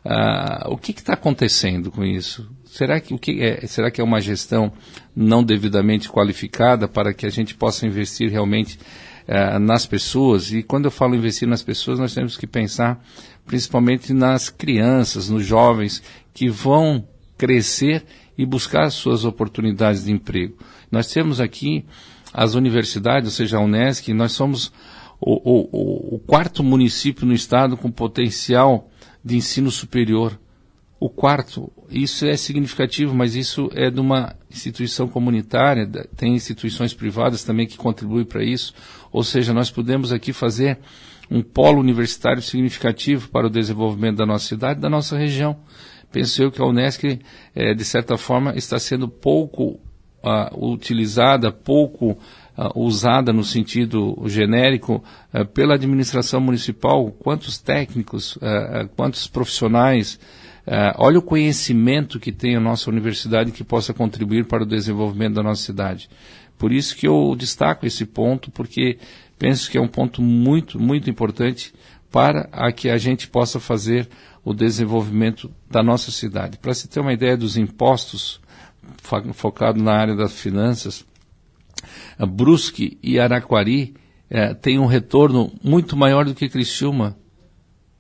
Uh, 0.05 0.69
o 0.69 0.77
que 0.77 0.93
está 0.93 1.15
acontecendo 1.15 1.91
com 1.91 2.05
isso? 2.05 2.47
Será 2.67 3.01
que, 3.01 3.15
o 3.15 3.19
que 3.19 3.41
é, 3.41 3.67
será 3.67 3.91
que 3.91 4.03
é 4.03 4.05
uma 4.05 4.21
gestão 4.21 4.71
não 5.17 5.43
devidamente 5.43 6.11
qualificada 6.11 6.87
para 6.87 7.15
que 7.15 7.25
a 7.25 7.31
gente 7.31 7.55
possa 7.55 7.87
investir 7.87 8.31
realmente 8.31 8.79
uh, 9.29 9.59
nas 9.59 9.87
pessoas? 9.87 10.53
E 10.53 10.63
quando 10.63 10.87
eu 10.87 10.91
falo 10.91 11.15
investir 11.15 11.49
nas 11.49 11.63
pessoas, 11.63 11.99
nós 11.99 12.15
temos 12.15 12.37
que 12.37 12.47
pensar 12.47 13.03
principalmente 13.47 14.13
nas 14.13 14.49
crianças, 14.49 15.29
nos 15.29 15.45
jovens 15.45 16.03
que 16.33 16.49
vão 16.49 17.07
crescer 17.37 18.05
e 18.37 18.45
buscar 18.45 18.91
suas 18.91 19.25
oportunidades 19.25 20.05
de 20.05 20.13
emprego. 20.13 20.57
Nós 20.91 21.07
temos 21.09 21.41
aqui 21.41 21.85
as 22.33 22.55
universidades, 22.55 23.31
ou 23.31 23.37
seja, 23.37 23.59
a 23.59 23.61
Unesc, 23.61 24.13
nós 24.13 24.33
somos 24.33 24.73
o, 25.21 25.33
o, 25.33 26.17
o 26.17 26.19
quarto 26.19 26.63
município 26.63 27.27
no 27.27 27.33
estado 27.33 27.77
com 27.77 27.91
potencial 27.91 28.91
de 29.25 29.37
ensino 29.37 29.71
superior. 29.71 30.39
O 30.99 31.09
quarto, 31.09 31.71
isso 31.91 32.25
é 32.25 32.37
significativo, 32.37 33.15
mas 33.15 33.35
isso 33.35 33.71
é 33.75 33.91
de 33.91 34.01
uma 34.01 34.35
instituição 34.51 35.07
comunitária, 35.07 35.87
tem 36.17 36.35
instituições 36.35 36.95
privadas 36.95 37.45
também 37.45 37.67
que 37.67 37.77
contribuem 37.77 38.25
para 38.25 38.43
isso. 38.43 38.75
Ou 39.15 39.23
seja, 39.23 39.55
nós 39.55 39.71
podemos 39.71 40.11
aqui 40.11 40.33
fazer 40.33 40.77
um 41.31 41.41
polo 41.41 41.79
universitário 41.79 42.43
significativo 42.43 43.29
para 43.29 43.47
o 43.47 43.51
desenvolvimento 43.51 44.17
da 44.17 44.27
nossa 44.27 44.49
cidade, 44.49 44.81
da 44.81 44.91
nossa 44.91 45.17
região. 45.17 45.57
Penso 46.11 46.43
eu 46.43 46.51
que 46.51 46.61
a 46.61 46.67
Unesco, 46.67 47.07
é, 47.55 47.75
de 47.75 47.85
certa 47.85 48.19
forma, 48.19 48.57
está 48.57 48.77
sendo 48.77 49.09
pouco 49.09 49.79
uh, 50.25 50.69
utilizada, 50.73 51.53
pouco 51.53 52.11
uh, 52.11 52.19
usada 52.75 53.33
no 53.33 53.45
sentido 53.45 54.21
genérico 54.27 55.05
uh, 55.33 55.47
pela 55.47 55.75
administração 55.75 56.41
municipal, 56.41 57.09
quantos 57.13 57.57
técnicos, 57.57 58.35
uh, 58.37 58.89
quantos 58.97 59.29
profissionais, 59.29 60.19
olha 60.97 61.19
o 61.19 61.23
conhecimento 61.23 62.19
que 62.19 62.33
tem 62.33 62.57
a 62.57 62.61
nossa 62.61 62.89
universidade 62.89 63.53
que 63.53 63.63
possa 63.63 63.93
contribuir 63.93 64.47
para 64.47 64.63
o 64.63 64.67
desenvolvimento 64.67 65.35
da 65.35 65.43
nossa 65.43 65.63
cidade. 65.63 66.09
Por 66.59 66.73
isso 66.73 66.97
que 66.97 67.07
eu 67.07 67.35
destaco 67.37 67.87
esse 67.87 68.07
ponto, 68.07 68.51
porque 68.51 68.99
penso 69.39 69.71
que 69.71 69.79
é 69.79 69.81
um 69.81 69.89
ponto 69.89 70.23
muito, 70.23 70.79
muito 70.79 71.11
importante 71.11 71.75
para 72.11 72.49
a 72.53 72.71
que 72.71 72.89
a 72.89 72.97
gente 72.97 73.29
possa 73.29 73.59
fazer 73.59 74.09
o 74.45 74.55
desenvolvimento 74.55 75.51
da 75.71 75.83
nossa 75.83 76.11
cidade. 76.11 76.59
Para 76.59 76.75
se 76.75 76.87
ter 76.87 77.01
uma 77.01 77.13
ideia 77.13 77.37
dos 77.37 77.57
impostos, 77.57 78.41
focado 79.33 79.83
na 79.83 79.93
área 79.93 80.15
das 80.15 80.33
finanças, 80.33 81.05
Brusque 82.19 82.99
e 83.03 83.19
Araquari 83.19 83.95
é, 84.31 84.55
têm 84.55 84.79
um 84.79 84.87
retorno 84.87 85.53
muito 85.63 85.97
maior 85.97 86.25
do 86.25 86.35
que 86.35 86.49
Criciúma. 86.49 87.17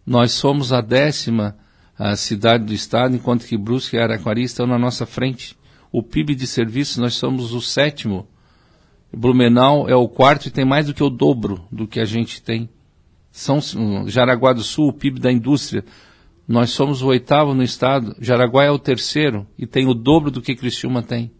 Nós 0.06 0.32
somos 0.32 0.72
a 0.72 0.80
décima 0.80 1.56
a 1.98 2.16
cidade 2.16 2.64
do 2.64 2.74
estado, 2.74 3.14
enquanto 3.14 3.46
que 3.46 3.56
Brusque 3.56 3.96
e 3.96 4.00
Araquari 4.00 4.42
estão 4.42 4.66
na 4.66 4.78
nossa 4.78 5.06
frente. 5.06 5.56
O 5.92 6.02
PIB 6.02 6.34
de 6.34 6.46
serviços, 6.46 6.96
nós 6.96 7.14
somos 7.14 7.52
o 7.52 7.60
sétimo. 7.60 8.26
Blumenau 9.16 9.88
é 9.88 9.94
o 9.94 10.08
quarto 10.08 10.46
e 10.46 10.50
tem 10.50 10.64
mais 10.64 10.86
do 10.86 10.94
que 10.94 11.02
o 11.02 11.10
dobro 11.10 11.64
do 11.70 11.86
que 11.86 12.00
a 12.00 12.04
gente 12.04 12.42
tem. 12.42 12.68
São 13.30 13.60
Jaraguá 14.06 14.52
do 14.52 14.62
Sul, 14.62 14.88
o 14.88 14.92
PIB 14.92 15.18
da 15.18 15.32
indústria, 15.32 15.84
nós 16.46 16.70
somos 16.70 17.02
o 17.02 17.06
oitavo 17.06 17.54
no 17.54 17.62
estado. 17.62 18.14
Jaraguá 18.20 18.64
é 18.64 18.70
o 18.70 18.78
terceiro 18.78 19.46
e 19.58 19.66
tem 19.66 19.86
o 19.86 19.94
dobro 19.94 20.30
do 20.30 20.42
que 20.42 20.54
Criciúma 20.54 21.02
tem. 21.02 21.30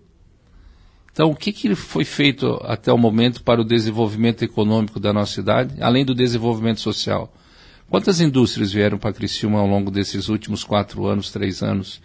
Então, 1.13 1.31
o 1.31 1.37
que, 1.37 1.53
que 1.53 1.75
foi 1.77 2.05
feito 2.05 2.59
até 2.65 2.93
o 2.93 2.99
momento 2.99 3.45
para 3.45 3.61
o 3.61 3.65
desenvolvimento 3.65 4.43
econômico 4.43 4.99
da 4.99 5.13
nossa 5.13 5.33
cidade, 5.33 5.77
além 5.81 6.05
do 6.05 6.15
desenvolvimento 6.15 6.81
social? 6.81 7.33
Quantas 7.89 8.21
indústrias 8.21 8.73
vieram 8.73 8.99
para 8.99 9.13
Criciúma 9.13 9.61
ao 9.61 9.67
longo 9.67 9.91
desses 9.91 10.29
últimos 10.29 10.65
quatro 10.65 11.07
anos, 11.07 11.31
três 11.31 11.63
anos? 11.63 12.01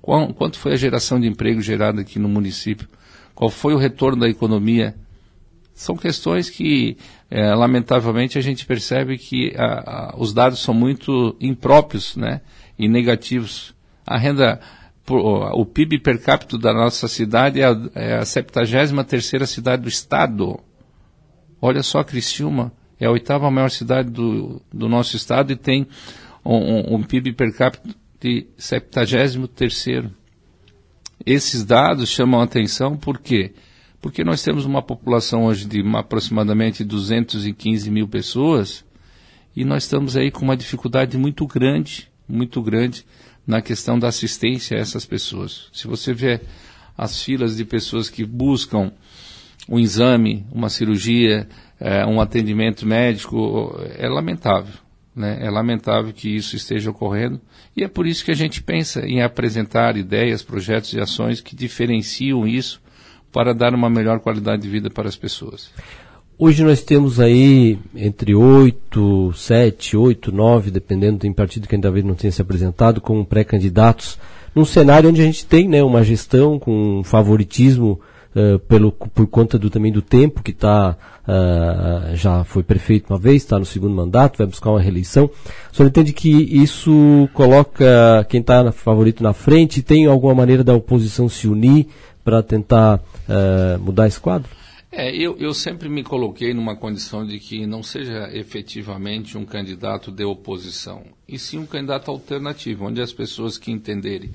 Quanto 0.00 0.58
foi 0.58 0.72
a 0.72 0.76
geração 0.76 1.20
de 1.20 1.26
emprego 1.26 1.60
gerada 1.60 2.00
aqui 2.00 2.18
no 2.18 2.28
município? 2.28 2.88
Qual 3.34 3.50
foi 3.50 3.74
o 3.74 3.78
retorno 3.78 4.20
da 4.20 4.28
economia? 4.28 4.94
São 5.74 5.96
questões 5.96 6.48
que, 6.48 6.96
é, 7.28 7.52
lamentavelmente, 7.52 8.38
a 8.38 8.40
gente 8.40 8.64
percebe 8.64 9.18
que 9.18 9.52
a, 9.56 9.64
a, 9.64 10.14
os 10.16 10.32
dados 10.32 10.60
são 10.60 10.72
muito 10.72 11.36
impróprios 11.40 12.16
né, 12.16 12.40
e 12.78 12.88
negativos. 12.88 13.74
A 14.06 14.16
renda 14.16 14.60
o 15.06 15.66
PIB 15.66 15.98
per 15.98 16.22
capita 16.22 16.56
da 16.56 16.72
nossa 16.72 17.06
cidade 17.08 17.60
é 17.60 17.66
a, 17.66 17.76
é 17.94 18.16
a 18.16 18.24
73 18.24 19.48
cidade 19.48 19.82
do 19.82 19.88
estado. 19.88 20.58
Olha 21.60 21.82
só, 21.82 22.02
Criciúma 22.02 22.72
é 22.98 23.06
a 23.06 23.10
oitava 23.10 23.50
maior 23.50 23.70
cidade 23.70 24.10
do, 24.10 24.62
do 24.72 24.88
nosso 24.88 25.16
estado 25.16 25.52
e 25.52 25.56
tem 25.56 25.86
um, 26.44 26.56
um, 26.56 26.94
um 26.94 27.02
PIB 27.02 27.32
per 27.32 27.54
capita 27.54 27.94
de 28.20 28.46
73 28.56 29.38
Esses 31.26 31.64
dados 31.64 32.08
chamam 32.08 32.40
a 32.40 32.44
atenção 32.44 32.96
por 32.96 33.18
quê? 33.18 33.52
Porque 34.04 34.22
nós 34.22 34.42
temos 34.42 34.66
uma 34.66 34.82
população 34.82 35.46
hoje 35.46 35.64
de 35.66 35.82
aproximadamente 35.96 36.84
215 36.84 37.90
mil 37.90 38.06
pessoas 38.06 38.84
e 39.56 39.64
nós 39.64 39.84
estamos 39.84 40.14
aí 40.14 40.30
com 40.30 40.44
uma 40.44 40.58
dificuldade 40.58 41.16
muito 41.16 41.46
grande, 41.46 42.10
muito 42.28 42.60
grande 42.60 43.06
na 43.46 43.62
questão 43.62 43.98
da 43.98 44.08
assistência 44.08 44.76
a 44.76 44.80
essas 44.80 45.06
pessoas. 45.06 45.70
Se 45.72 45.86
você 45.86 46.12
vê 46.12 46.42
as 46.98 47.22
filas 47.22 47.56
de 47.56 47.64
pessoas 47.64 48.10
que 48.10 48.26
buscam 48.26 48.92
um 49.66 49.78
exame, 49.78 50.44
uma 50.52 50.68
cirurgia, 50.68 51.48
é, 51.80 52.04
um 52.04 52.20
atendimento 52.20 52.84
médico, 52.84 53.74
é 53.96 54.06
lamentável. 54.06 54.74
Né? 55.16 55.38
É 55.40 55.50
lamentável 55.50 56.12
que 56.12 56.28
isso 56.28 56.56
esteja 56.56 56.90
ocorrendo 56.90 57.40
e 57.74 57.82
é 57.82 57.88
por 57.88 58.06
isso 58.06 58.22
que 58.22 58.30
a 58.30 58.36
gente 58.36 58.62
pensa 58.62 59.00
em 59.06 59.22
apresentar 59.22 59.96
ideias, 59.96 60.42
projetos 60.42 60.92
e 60.92 61.00
ações 61.00 61.40
que 61.40 61.56
diferenciam 61.56 62.46
isso 62.46 62.83
para 63.34 63.52
dar 63.52 63.74
uma 63.74 63.90
melhor 63.90 64.20
qualidade 64.20 64.62
de 64.62 64.68
vida 64.68 64.88
para 64.88 65.08
as 65.08 65.16
pessoas. 65.16 65.68
Hoje 66.38 66.62
nós 66.62 66.82
temos 66.82 67.18
aí 67.18 67.76
entre 67.94 68.32
8, 68.32 69.32
7, 69.34 69.96
8, 69.96 70.30
9, 70.30 70.70
dependendo, 70.70 71.18
tem 71.18 71.32
partido 71.32 71.66
que 71.66 71.74
ainda 71.74 71.90
não 71.90 72.14
tenha 72.14 72.30
se 72.30 72.40
apresentado 72.40 73.00
como 73.00 73.24
pré-candidatos, 73.24 74.18
num 74.54 74.64
cenário 74.64 75.10
onde 75.10 75.20
a 75.20 75.24
gente 75.24 75.44
tem 75.44 75.68
né, 75.68 75.82
uma 75.82 76.04
gestão 76.04 76.60
com 76.60 77.02
favoritismo 77.04 78.00
uh, 78.36 78.58
pelo, 78.60 78.92
por 78.92 79.26
conta 79.26 79.58
do, 79.58 79.68
também 79.68 79.90
do 79.90 80.02
tempo 80.02 80.40
que 80.40 80.52
está, 80.52 80.96
uh, 81.26 82.14
já 82.14 82.44
foi 82.44 82.62
prefeito 82.62 83.12
uma 83.12 83.18
vez, 83.18 83.42
está 83.42 83.58
no 83.58 83.64
segundo 83.64 83.96
mandato, 83.96 84.38
vai 84.38 84.46
buscar 84.46 84.70
uma 84.70 84.80
reeleição. 84.80 85.28
O 85.72 85.76
senhor 85.76 85.88
entende 85.88 86.12
que 86.12 86.30
isso 86.30 87.28
coloca 87.32 88.24
quem 88.28 88.40
está 88.40 88.70
favorito 88.70 89.24
na 89.24 89.32
frente? 89.32 89.82
Tem 89.82 90.06
alguma 90.06 90.34
maneira 90.34 90.62
da 90.62 90.74
oposição 90.74 91.28
se 91.28 91.48
unir 91.48 91.88
para 92.24 92.42
tentar 92.42 92.96
uh, 92.96 93.78
mudar 93.78 94.06
esse 94.06 94.18
quadro? 94.18 94.50
É, 94.90 95.14
eu, 95.14 95.36
eu 95.38 95.52
sempre 95.52 95.88
me 95.88 96.04
coloquei 96.04 96.54
numa 96.54 96.76
condição 96.76 97.26
de 97.26 97.40
que 97.40 97.66
não 97.66 97.82
seja 97.82 98.30
efetivamente 98.32 99.36
um 99.36 99.44
candidato 99.44 100.12
de 100.12 100.24
oposição, 100.24 101.02
e 101.28 101.36
sim 101.36 101.58
um 101.58 101.66
candidato 101.66 102.10
alternativo, 102.10 102.86
onde 102.86 103.02
as 103.02 103.12
pessoas 103.12 103.58
que 103.58 103.72
entenderem 103.72 104.30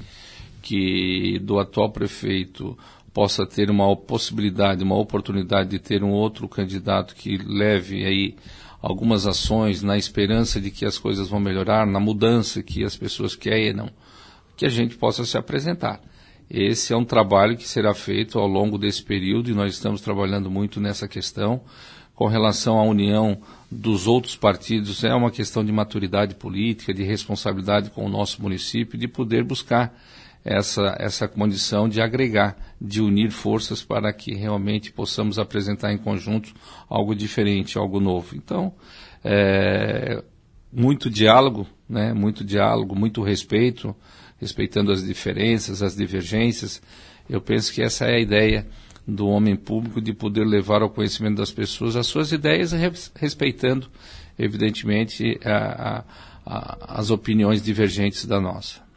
que 0.62 1.40
do 1.40 1.60
atual 1.60 1.90
prefeito 1.90 2.78
possa 3.14 3.46
ter 3.46 3.70
uma 3.70 3.96
possibilidade, 3.96 4.84
uma 4.84 4.98
oportunidade 4.98 5.70
de 5.70 5.80
ter 5.80 6.04
um 6.04 6.12
outro 6.12 6.48
candidato 6.48 7.16
que 7.16 7.38
leve 7.38 8.06
aí 8.06 8.36
algumas 8.82 9.26
ações 9.26 9.82
na 9.82 9.98
esperança 9.98 10.60
de 10.60 10.72
que 10.72 10.86
as 10.86 10.98
coisas 10.98 11.28
vão 11.30 11.40
melhorar, 11.40 11.88
na 11.88 12.00
mudança 12.00 12.62
que 12.62 12.84
as 12.84 12.96
pessoas 12.96 13.36
querem, 13.36 13.90
que 14.56 14.66
a 14.66 14.70
gente 14.70 14.98
possa 14.98 15.26
se 15.26 15.38
apresentar. 15.38 16.02
Esse 16.50 16.94
é 16.94 16.98
um 16.98 17.06
trabalho 17.06 17.56
que 17.56 17.68
será 17.68 17.94
feito 17.94 18.40
ao 18.40 18.48
longo 18.48 18.78
desse 18.78 19.04
período 19.04 19.52
e 19.52 19.54
nós 19.54 19.74
estamos 19.74 20.02
trabalhando 20.02 20.50
muito 20.50 20.80
nessa 20.80 21.08
questão. 21.08 21.62
Com 22.16 22.28
relação 22.28 22.80
à 22.80 22.84
união 22.84 23.40
dos 23.72 24.08
outros 24.08 24.36
partidos, 24.36 25.04
é 25.04 25.14
uma 25.14 25.30
questão 25.30 25.64
de 25.64 25.72
maturidade 25.72 26.36
política, 26.36 26.94
de 26.94 27.04
responsabilidade 27.04 27.92
com 27.92 28.04
o 28.04 28.10
nosso 28.10 28.42
município, 28.42 28.98
de 28.98 29.08
poder 29.08 29.44
buscar 29.44 29.96
essa, 30.44 30.96
essa 31.00 31.28
condição 31.28 31.88
de 31.88 32.02
agregar, 32.02 32.58
de 32.82 33.02
unir 33.02 33.32
forças 33.32 33.84
para 33.84 34.12
que 34.12 34.34
realmente 34.34 34.92
possamos 34.92 35.38
apresentar 35.38 35.94
em 35.94 35.98
conjunto 35.98 36.54
algo 36.90 37.14
diferente, 37.16 37.78
algo 37.78 38.00
novo. 38.00 38.36
Então, 38.36 38.74
é, 39.24 40.24
muito 40.74 41.10
diálogo, 41.10 41.68
né, 41.88 42.14
muito 42.14 42.44
diálogo, 42.44 42.96
muito 42.96 43.22
respeito, 43.22 43.96
respeitando 44.40 44.92
as 44.92 45.04
diferenças, 45.04 45.82
as 45.82 45.96
divergências. 45.96 46.82
Eu 47.30 47.42
penso 47.42 47.74
que 47.74 47.82
essa 47.82 48.06
é 48.06 48.16
a 48.16 48.20
ideia 48.20 48.66
do 49.08 49.28
homem 49.28 49.56
público 49.56 50.02
de 50.02 50.14
poder 50.14 50.46
levar 50.46 50.82
ao 50.82 50.90
conhecimento 50.90 51.38
das 51.38 51.52
pessoas 51.52 51.96
as 51.96 52.08
suas 52.08 52.32
ideias, 52.32 52.74
respeitando, 53.16 53.88
evidentemente, 54.38 55.40
a, 55.44 56.04
a, 56.46 57.00
as 57.00 57.10
opiniões 57.10 57.62
divergentes 57.62 58.26
da 58.26 58.40
nossa. 58.40 58.88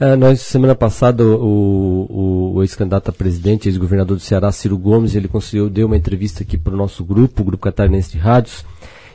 Uh, 0.00 0.16
nós, 0.16 0.40
semana 0.40 0.74
passada, 0.74 1.24
o, 1.24 2.06
o, 2.08 2.54
o 2.54 2.62
ex-candidato 2.62 3.10
a 3.10 3.12
presidente, 3.12 3.68
ex-governador 3.68 4.16
do 4.16 4.22
Ceará, 4.22 4.50
Ciro 4.52 4.78
Gomes, 4.78 5.14
ele 5.14 5.28
conseguiu, 5.28 5.68
deu 5.68 5.86
uma 5.86 5.96
entrevista 5.96 6.42
aqui 6.42 6.56
para 6.56 6.72
o 6.72 6.76
nosso 6.76 7.04
grupo, 7.04 7.42
o 7.42 7.44
Grupo 7.44 7.64
Catarinense 7.64 8.12
de 8.12 8.18
Rádios, 8.18 8.64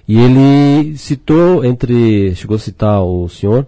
e 0.08 0.20
ele 0.20 0.98
citou, 0.98 1.63
entre, 1.63 2.36
chegou 2.36 2.58
a 2.58 2.60
citar 2.60 3.02
o 3.02 3.30
senhor 3.30 3.66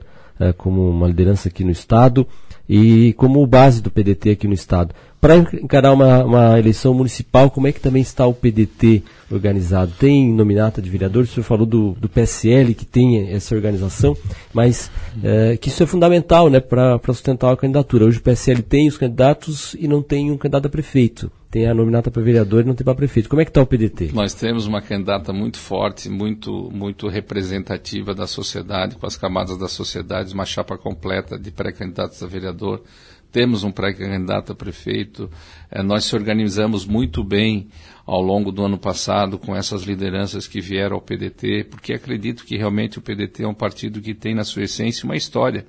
como 0.57 0.89
uma 0.89 1.07
liderança 1.07 1.49
aqui 1.49 1.63
no 1.63 1.71
Estado 1.71 2.27
e 2.67 3.13
como 3.13 3.45
base 3.45 3.81
do 3.81 3.91
PDT 3.91 4.31
aqui 4.31 4.47
no 4.47 4.53
Estado 4.53 4.93
para 5.25 5.37
encarar 5.37 5.91
uma, 5.91 6.23
uma, 6.23 6.59
eleição 6.59 6.93
municipal, 6.93 7.49
como 7.49 7.65
é 7.65 7.71
que 7.71 7.79
também 7.79 8.03
está 8.03 8.27
o 8.27 8.33
PDT 8.33 9.01
organizado? 9.31 9.91
Tem 9.97 10.31
nominata 10.31 10.79
de 10.79 10.87
vereadores? 10.87 11.31
O 11.31 11.33
senhor 11.33 11.43
falou 11.43 11.65
do, 11.65 11.93
do 11.93 12.07
PSL, 12.07 12.75
que 12.75 12.85
tem 12.85 13.31
essa 13.31 13.55
organização, 13.55 14.15
mas 14.53 14.91
é, 15.23 15.57
que 15.57 15.69
isso 15.69 15.81
é 15.81 15.87
fundamental 15.87 16.47
né, 16.47 16.59
para 16.59 16.99
sustentar 17.07 17.51
a 17.51 17.57
candidatura. 17.57 18.05
Hoje 18.05 18.19
o 18.19 18.21
PSL 18.21 18.61
tem 18.61 18.87
os 18.87 18.99
candidatos 18.99 19.75
e 19.79 19.87
não 19.87 20.03
tem 20.03 20.29
um 20.29 20.37
candidato 20.37 20.67
a 20.67 20.69
prefeito. 20.69 21.31
Tem 21.49 21.65
a 21.65 21.73
nominata 21.73 22.11
para 22.11 22.21
vereador 22.21 22.61
e 22.61 22.67
não 22.67 22.75
tem 22.75 22.85
para 22.85 22.93
prefeito. 22.93 23.27
Como 23.27 23.41
é 23.41 23.45
que 23.45 23.49
está 23.49 23.63
o 23.63 23.65
PDT? 23.65 24.11
Nós 24.13 24.35
temos 24.35 24.67
uma 24.67 24.81
candidata 24.81 25.33
muito 25.33 25.57
forte, 25.57 26.07
muito, 26.07 26.69
muito 26.71 27.07
representativa 27.07 28.13
da 28.13 28.27
sociedade, 28.27 28.95
com 28.95 29.07
as 29.07 29.17
camadas 29.17 29.57
da 29.57 29.67
sociedade, 29.67 30.35
uma 30.35 30.45
chapa 30.45 30.77
completa 30.77 31.39
de 31.39 31.49
pré-candidatos 31.49 32.21
a 32.21 32.27
vereador 32.27 32.83
temos 33.31 33.63
um 33.63 33.71
pré-candidato 33.71 34.51
a 34.51 34.55
prefeito, 34.55 35.29
é, 35.69 35.81
nós 35.83 36.05
se 36.05 36.15
organizamos 36.15 36.85
muito 36.85 37.23
bem 37.23 37.67
ao 38.05 38.21
longo 38.21 38.51
do 38.51 38.63
ano 38.63 38.77
passado 38.77 39.37
com 39.37 39.55
essas 39.55 39.83
lideranças 39.83 40.47
que 40.47 40.61
vieram 40.61 40.95
ao 40.95 41.01
PDT, 41.01 41.65
porque 41.69 41.93
acredito 41.93 42.45
que 42.45 42.57
realmente 42.57 42.99
o 42.99 43.01
PDT 43.01 43.43
é 43.43 43.47
um 43.47 43.53
partido 43.53 44.01
que 44.01 44.13
tem 44.13 44.35
na 44.35 44.43
sua 44.43 44.63
essência 44.63 45.05
uma 45.05 45.15
história, 45.15 45.65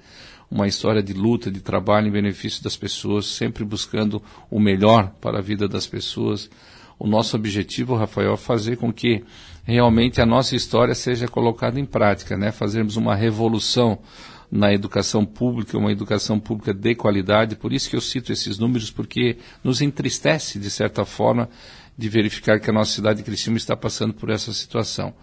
uma 0.50 0.68
história 0.68 1.02
de 1.02 1.12
luta, 1.12 1.50
de 1.50 1.60
trabalho 1.60 2.08
em 2.08 2.12
benefício 2.12 2.62
das 2.62 2.76
pessoas, 2.76 3.26
sempre 3.26 3.64
buscando 3.64 4.22
o 4.50 4.60
melhor 4.60 5.12
para 5.20 5.38
a 5.38 5.42
vida 5.42 5.66
das 5.66 5.86
pessoas. 5.86 6.50
O 6.98 7.06
nosso 7.06 7.36
objetivo, 7.36 7.94
Rafael, 7.94 8.34
é 8.34 8.36
fazer 8.36 8.76
com 8.76 8.92
que 8.92 9.24
realmente 9.64 10.20
a 10.20 10.26
nossa 10.26 10.54
história 10.54 10.94
seja 10.94 11.26
colocada 11.26 11.80
em 11.80 11.84
prática, 11.84 12.36
né? 12.36 12.52
Fazermos 12.52 12.96
uma 12.96 13.14
revolução 13.14 13.98
na 14.50 14.72
educação 14.72 15.24
pública, 15.24 15.78
uma 15.78 15.92
educação 15.92 16.38
pública 16.38 16.72
de 16.72 16.94
qualidade. 16.94 17.56
Por 17.56 17.72
isso 17.72 17.90
que 17.90 17.96
eu 17.96 18.00
cito 18.00 18.32
esses 18.32 18.58
números, 18.58 18.90
porque 18.90 19.38
nos 19.62 19.80
entristece, 19.80 20.58
de 20.58 20.70
certa 20.70 21.04
forma, 21.04 21.48
de 21.96 22.08
verificar 22.08 22.60
que 22.60 22.70
a 22.70 22.72
nossa 22.72 22.92
cidade 22.92 23.18
de 23.18 23.24
Criciúma 23.24 23.56
está 23.56 23.76
passando 23.76 24.14
por 24.14 24.30
essa 24.30 24.52
situação. 24.52 25.14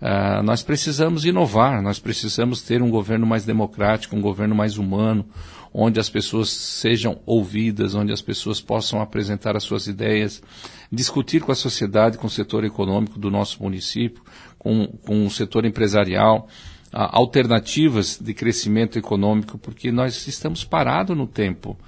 Uh, 0.00 0.42
nós 0.42 0.64
precisamos 0.64 1.24
inovar, 1.24 1.80
nós 1.80 2.00
precisamos 2.00 2.60
ter 2.62 2.82
um 2.82 2.90
governo 2.90 3.24
mais 3.24 3.44
democrático, 3.44 4.16
um 4.16 4.20
governo 4.20 4.54
mais 4.54 4.76
humano, 4.76 5.24
onde 5.72 6.00
as 6.00 6.10
pessoas 6.10 6.50
sejam 6.50 7.20
ouvidas, 7.24 7.94
onde 7.94 8.12
as 8.12 8.20
pessoas 8.20 8.60
possam 8.60 9.00
apresentar 9.00 9.56
as 9.56 9.62
suas 9.62 9.86
ideias, 9.86 10.42
discutir 10.90 11.40
com 11.40 11.52
a 11.52 11.54
sociedade, 11.54 12.18
com 12.18 12.26
o 12.26 12.30
setor 12.30 12.64
econômico 12.64 13.16
do 13.16 13.30
nosso 13.30 13.62
município, 13.62 14.22
com, 14.58 14.86
com 15.06 15.24
o 15.24 15.30
setor 15.30 15.64
empresarial, 15.64 16.48
alternativas 16.92 18.18
de 18.20 18.34
crescimento 18.34 18.98
econômico, 18.98 19.56
porque 19.56 19.90
nós 19.90 20.26
estamos 20.26 20.64
parados 20.64 21.16
no 21.16 21.26
tempo. 21.26 21.78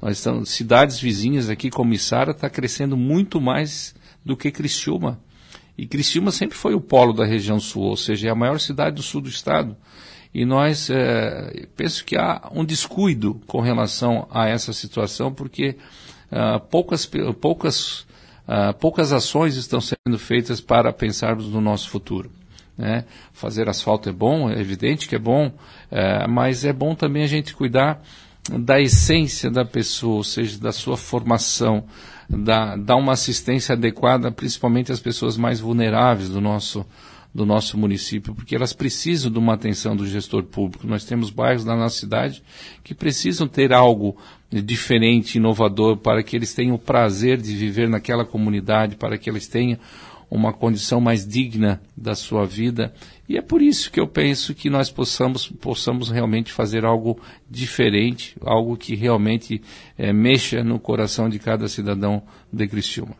Nós 0.00 0.18
estamos, 0.18 0.50
cidades 0.50 0.98
vizinhas 0.98 1.48
aqui, 1.48 1.70
como 1.70 1.92
Içara, 1.92 2.30
está 2.30 2.48
crescendo 2.48 2.96
muito 2.96 3.40
mais 3.40 3.94
do 4.24 4.36
que 4.36 4.50
Criciúma. 4.50 5.20
E 5.76 5.86
Criciúma 5.86 6.30
sempre 6.30 6.56
foi 6.56 6.74
o 6.74 6.80
polo 6.80 7.12
da 7.12 7.24
região 7.24 7.60
sul, 7.60 7.82
ou 7.82 7.96
seja, 7.96 8.28
é 8.28 8.30
a 8.30 8.34
maior 8.34 8.58
cidade 8.58 8.96
do 8.96 9.02
sul 9.02 9.20
do 9.20 9.28
estado. 9.28 9.76
E 10.32 10.44
nós, 10.44 10.88
é, 10.90 11.66
penso 11.76 12.04
que 12.04 12.16
há 12.16 12.48
um 12.52 12.64
descuido 12.64 13.40
com 13.46 13.60
relação 13.60 14.26
a 14.30 14.48
essa 14.48 14.72
situação, 14.72 15.32
porque 15.32 15.76
uh, 16.32 16.58
poucas, 16.68 17.08
poucas, 17.40 18.00
uh, 18.48 18.74
poucas 18.80 19.12
ações 19.12 19.56
estão 19.56 19.80
sendo 19.80 20.18
feitas 20.18 20.60
para 20.60 20.92
pensarmos 20.92 21.46
no 21.46 21.60
nosso 21.60 21.88
futuro. 21.88 22.30
Né? 22.76 23.04
Fazer 23.32 23.68
asfalto 23.68 24.08
é 24.08 24.12
bom, 24.12 24.50
é 24.50 24.60
evidente 24.60 25.08
que 25.08 25.14
é 25.14 25.18
bom, 25.18 25.52
é, 25.90 26.26
mas 26.26 26.64
é 26.64 26.72
bom 26.72 26.94
também 26.94 27.22
a 27.22 27.28
gente 27.28 27.54
cuidar 27.54 28.02
da 28.50 28.80
essência 28.80 29.50
da 29.50 29.64
pessoa, 29.64 30.16
ou 30.16 30.24
seja, 30.24 30.58
da 30.58 30.72
sua 30.72 30.96
formação, 30.96 31.84
da, 32.28 32.76
dar 32.76 32.96
uma 32.96 33.12
assistência 33.12 33.74
adequada, 33.74 34.30
principalmente 34.30 34.92
às 34.92 35.00
pessoas 35.00 35.36
mais 35.36 35.60
vulneráveis 35.60 36.28
do 36.28 36.40
nosso, 36.40 36.84
do 37.34 37.46
nosso 37.46 37.78
município, 37.78 38.34
porque 38.34 38.54
elas 38.54 38.72
precisam 38.72 39.30
de 39.30 39.38
uma 39.38 39.54
atenção 39.54 39.96
do 39.96 40.06
gestor 40.06 40.42
público. 40.42 40.86
Nós 40.86 41.04
temos 41.04 41.30
bairros 41.30 41.64
na 41.64 41.74
nossa 41.74 41.98
cidade 41.98 42.42
que 42.82 42.94
precisam 42.94 43.48
ter 43.48 43.72
algo 43.72 44.16
diferente, 44.50 45.36
inovador, 45.36 45.96
para 45.96 46.22
que 46.22 46.36
eles 46.36 46.54
tenham 46.54 46.76
o 46.76 46.78
prazer 46.78 47.40
de 47.40 47.56
viver 47.56 47.88
naquela 47.88 48.24
comunidade, 48.24 48.96
para 48.96 49.16
que 49.16 49.28
eles 49.28 49.48
tenham 49.48 49.78
uma 50.30 50.52
condição 50.52 51.00
mais 51.00 51.26
digna 51.26 51.80
da 51.96 52.14
sua 52.14 52.46
vida. 52.46 52.92
E 53.28 53.36
é 53.38 53.42
por 53.42 53.62
isso 53.62 53.90
que 53.90 53.98
eu 53.98 54.06
penso 54.06 54.54
que 54.54 54.68
nós 54.68 54.90
possamos, 54.90 55.48
possamos 55.48 56.10
realmente 56.10 56.52
fazer 56.52 56.84
algo 56.84 57.18
diferente, 57.50 58.36
algo 58.42 58.76
que 58.76 58.94
realmente 58.94 59.62
é, 59.96 60.12
mexa 60.12 60.62
no 60.62 60.78
coração 60.78 61.28
de 61.28 61.38
cada 61.38 61.68
cidadão 61.68 62.22
de 62.52 62.66
Criciúma. 62.66 63.16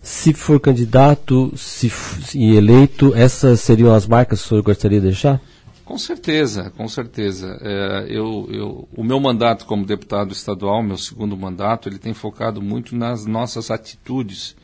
Se 0.00 0.32
for 0.32 0.60
candidato 0.60 1.52
se, 1.56 1.92
e 2.34 2.54
eleito, 2.54 3.14
essas 3.14 3.60
seriam 3.60 3.92
as 3.92 4.06
marcas 4.06 4.40
que 4.40 4.46
o 4.46 4.48
senhor 4.48 4.62
gostaria 4.62 5.00
de 5.00 5.06
deixar? 5.06 5.40
Com 5.88 5.96
certeza, 5.96 6.70
com 6.76 6.86
certeza. 6.86 7.58
É, 7.62 8.06
eu, 8.10 8.46
eu, 8.50 8.88
o 8.94 9.02
meu 9.02 9.18
mandato 9.18 9.64
como 9.64 9.86
deputado 9.86 10.32
estadual, 10.32 10.82
meu 10.82 10.98
segundo 10.98 11.34
mandato, 11.34 11.88
ele 11.88 11.98
tem 11.98 12.12
focado 12.12 12.60
muito 12.60 12.94
nas 12.94 13.24
nossas 13.24 13.70
atitudes, 13.70 14.54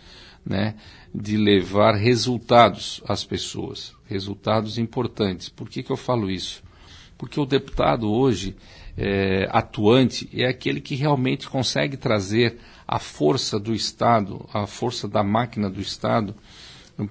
né? 0.45 0.75
de 1.15 1.37
levar 1.37 1.95
resultados 1.95 3.01
às 3.07 3.25
pessoas, 3.25 3.95
resultados 4.07 4.79
importantes. 4.79 5.49
Por 5.49 5.69
que, 5.69 5.83
que 5.83 5.93
eu 5.93 5.97
falo 5.97 6.31
isso? 6.31 6.63
Porque 7.17 7.39
o 7.39 7.47
deputado 7.47 8.11
hoje 8.11 8.57
é, 8.97 9.49
atuante 9.51 10.29
é 10.33 10.47
aquele 10.47 10.81
que 10.81 10.95
realmente 10.95 11.49
consegue 11.49 11.97
trazer 11.97 12.59
a 12.87 12.99
força 12.99 13.59
do 13.59 13.75
Estado, 13.75 14.45
a 14.53 14.67
força 14.67 15.09
da 15.09 15.23
máquina 15.23 15.71
do 15.71 15.81
Estado 15.81 16.35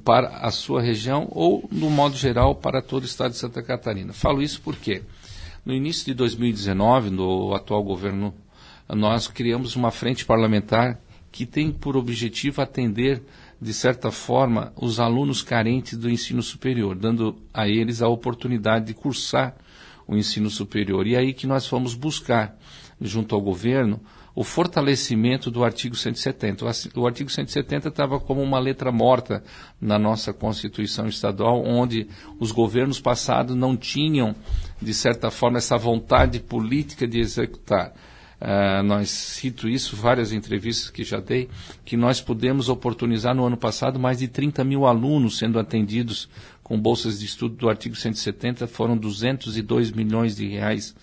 para 0.03 0.27
a 0.37 0.51
sua 0.51 0.81
região 0.81 1.27
ou, 1.31 1.67
no 1.71 1.89
modo 1.89 2.15
geral, 2.15 2.55
para 2.55 2.81
todo 2.81 3.03
o 3.03 3.05
Estado 3.07 3.31
de 3.31 3.37
Santa 3.37 3.61
Catarina. 3.61 4.13
Falo 4.13 4.41
isso 4.41 4.61
porque 4.61 5.01
no 5.65 5.73
início 5.73 6.05
de 6.05 6.13
2019, 6.13 7.09
no 7.09 7.53
atual 7.53 7.83
governo, 7.83 8.33
nós 8.89 9.27
criamos 9.27 9.75
uma 9.75 9.91
frente 9.91 10.25
parlamentar 10.25 10.99
que 11.33 11.45
tem 11.45 11.71
por 11.71 11.97
objetivo 11.97 12.61
atender 12.61 13.23
de 13.63 13.73
certa 13.73 14.11
forma, 14.11 14.73
os 14.75 14.99
alunos 14.99 15.41
carentes 15.41 15.97
do 15.97 16.09
ensino 16.09 16.43
superior, 16.43 16.95
dando 16.95 17.37
a 17.53 17.65
eles 17.65 18.01
a 18.01 18.09
oportunidade 18.09 18.87
de 18.87 18.93
cursar 18.93 19.55
o 20.05 20.17
ensino 20.17 20.49
superior. 20.49 21.07
E 21.07 21.15
é 21.15 21.19
aí 21.19 21.33
que 21.33 21.47
nós 21.47 21.65
fomos 21.65 21.95
buscar, 21.95 22.57
junto 22.99 23.33
ao 23.33 23.39
governo, 23.39 24.01
o 24.35 24.43
fortalecimento 24.43 25.49
do 25.49 25.63
artigo 25.63 25.95
170. 25.95 26.65
O 26.95 27.07
artigo 27.07 27.29
170 27.29 27.87
estava 27.87 28.19
como 28.19 28.41
uma 28.41 28.59
letra 28.59 28.91
morta 28.91 29.41
na 29.79 29.97
nossa 29.97 30.33
Constituição 30.33 31.07
Estadual, 31.07 31.63
onde 31.65 32.07
os 32.39 32.51
governos 32.51 32.99
passados 32.99 33.55
não 33.55 33.77
tinham, 33.77 34.35
de 34.81 34.93
certa 34.93 35.31
forma, 35.31 35.59
essa 35.59 35.77
vontade 35.77 36.39
política 36.39 37.07
de 37.07 37.19
executar. 37.19 37.93
Uh, 38.43 38.83
nós 38.83 39.09
cito 39.09 39.69
isso, 39.69 39.95
várias 39.95 40.33
entrevistas 40.33 40.89
que 40.89 41.01
já 41.01 41.21
dei, 41.21 41.49
que 41.85 41.95
nós 41.95 42.19
pudemos 42.19 42.67
oportunizar 42.67 43.33
no 43.33 43.45
ano 43.45 43.55
passado 43.55 43.97
mais 43.97 44.19
de 44.19 44.27
30 44.27 44.65
mil 44.65 44.85
alunos 44.85 45.37
sendo 45.37 45.57
atendidos 45.57 46.27
com 46.61 46.77
bolsas 46.77 47.19
de 47.21 47.25
estudo 47.25 47.55
do 47.55 47.69
artigo 47.69 47.95
170, 47.95 48.67
foram 48.67 48.97
202 48.97 49.91
milhões 49.91 50.35
de 50.35 50.45
reais 50.45 50.93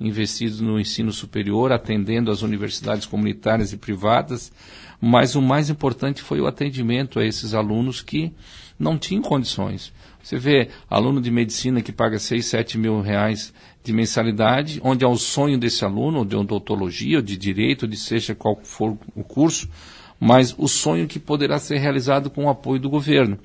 investidos 0.00 0.60
no 0.60 0.78
ensino 0.78 1.12
superior, 1.12 1.70
atendendo 1.70 2.32
as 2.32 2.42
universidades 2.42 3.06
comunitárias 3.06 3.72
e 3.72 3.76
privadas, 3.76 4.50
mas 5.00 5.36
o 5.36 5.40
mais 5.42 5.70
importante 5.70 6.20
foi 6.20 6.40
o 6.40 6.48
atendimento 6.48 7.20
a 7.20 7.24
esses 7.24 7.54
alunos 7.54 8.02
que 8.02 8.32
não 8.76 8.98
tinham 8.98 9.22
condições. 9.22 9.92
Você 10.28 10.36
vê 10.36 10.68
aluno 10.90 11.22
de 11.22 11.30
medicina 11.30 11.80
que 11.80 11.90
paga 11.90 12.18
6, 12.18 12.44
7 12.44 12.76
mil 12.76 13.00
reais 13.00 13.50
de 13.82 13.94
mensalidade, 13.94 14.78
onde 14.84 15.02
é 15.02 15.08
o 15.08 15.16
sonho 15.16 15.56
desse 15.56 15.86
aluno, 15.86 16.22
de 16.22 16.36
odontologia, 16.36 17.16
ou 17.16 17.22
de 17.22 17.34
direito, 17.34 17.84
ou 17.84 17.88
de 17.88 17.96
seja 17.96 18.34
qual 18.34 18.60
for 18.62 18.94
o 19.16 19.24
curso, 19.24 19.70
mas 20.20 20.54
o 20.58 20.68
sonho 20.68 21.08
que 21.08 21.18
poderá 21.18 21.58
ser 21.58 21.78
realizado 21.78 22.28
com 22.28 22.44
o 22.44 22.50
apoio 22.50 22.78
do 22.78 22.90
governo. 22.90 23.38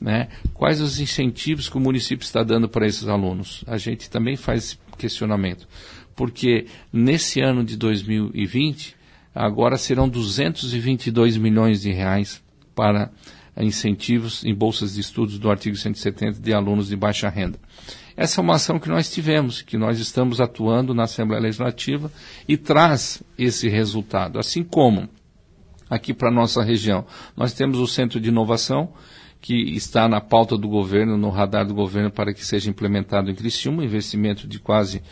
Né? 0.00 0.28
Quais 0.54 0.80
os 0.80 0.98
incentivos 0.98 1.68
que 1.68 1.76
o 1.76 1.80
município 1.80 2.24
está 2.24 2.42
dando 2.42 2.66
para 2.66 2.86
esses 2.86 3.08
alunos? 3.08 3.62
A 3.66 3.76
gente 3.76 4.08
também 4.08 4.34
faz 4.34 4.64
esse 4.64 4.78
questionamento. 4.96 5.68
Porque 6.16 6.64
nesse 6.90 7.42
ano 7.42 7.62
de 7.62 7.76
2020, 7.76 8.96
agora 9.34 9.76
serão 9.76 10.08
222 10.08 11.36
milhões 11.36 11.82
de 11.82 11.92
reais 11.92 12.42
para 12.74 13.10
incentivos 13.56 14.44
em 14.44 14.54
bolsas 14.54 14.94
de 14.94 15.00
estudos 15.00 15.38
do 15.38 15.50
artigo 15.50 15.76
170 15.76 16.40
de 16.40 16.52
alunos 16.52 16.88
de 16.88 16.96
baixa 16.96 17.28
renda. 17.28 17.58
Essa 18.16 18.40
é 18.40 18.42
uma 18.42 18.56
ação 18.56 18.78
que 18.78 18.88
nós 18.88 19.10
tivemos, 19.10 19.62
que 19.62 19.76
nós 19.76 19.98
estamos 19.98 20.40
atuando 20.40 20.94
na 20.94 21.04
Assembleia 21.04 21.42
Legislativa 21.42 22.10
e 22.46 22.56
traz 22.56 23.22
esse 23.38 23.68
resultado. 23.68 24.38
Assim 24.38 24.62
como 24.62 25.08
aqui 25.88 26.12
para 26.14 26.28
a 26.28 26.32
nossa 26.32 26.62
região, 26.62 27.04
nós 27.36 27.52
temos 27.52 27.78
o 27.78 27.86
Centro 27.86 28.20
de 28.20 28.28
Inovação, 28.28 28.92
que 29.40 29.54
está 29.74 30.08
na 30.08 30.20
pauta 30.20 30.56
do 30.56 30.68
governo, 30.68 31.18
no 31.18 31.28
radar 31.28 31.66
do 31.66 31.74
governo, 31.74 32.10
para 32.10 32.32
que 32.32 32.44
seja 32.44 32.70
implementado 32.70 33.30
em 33.30 33.34
Criciúma, 33.34 33.84
investimento 33.84 34.46
de 34.46 34.58
quase 34.58 35.02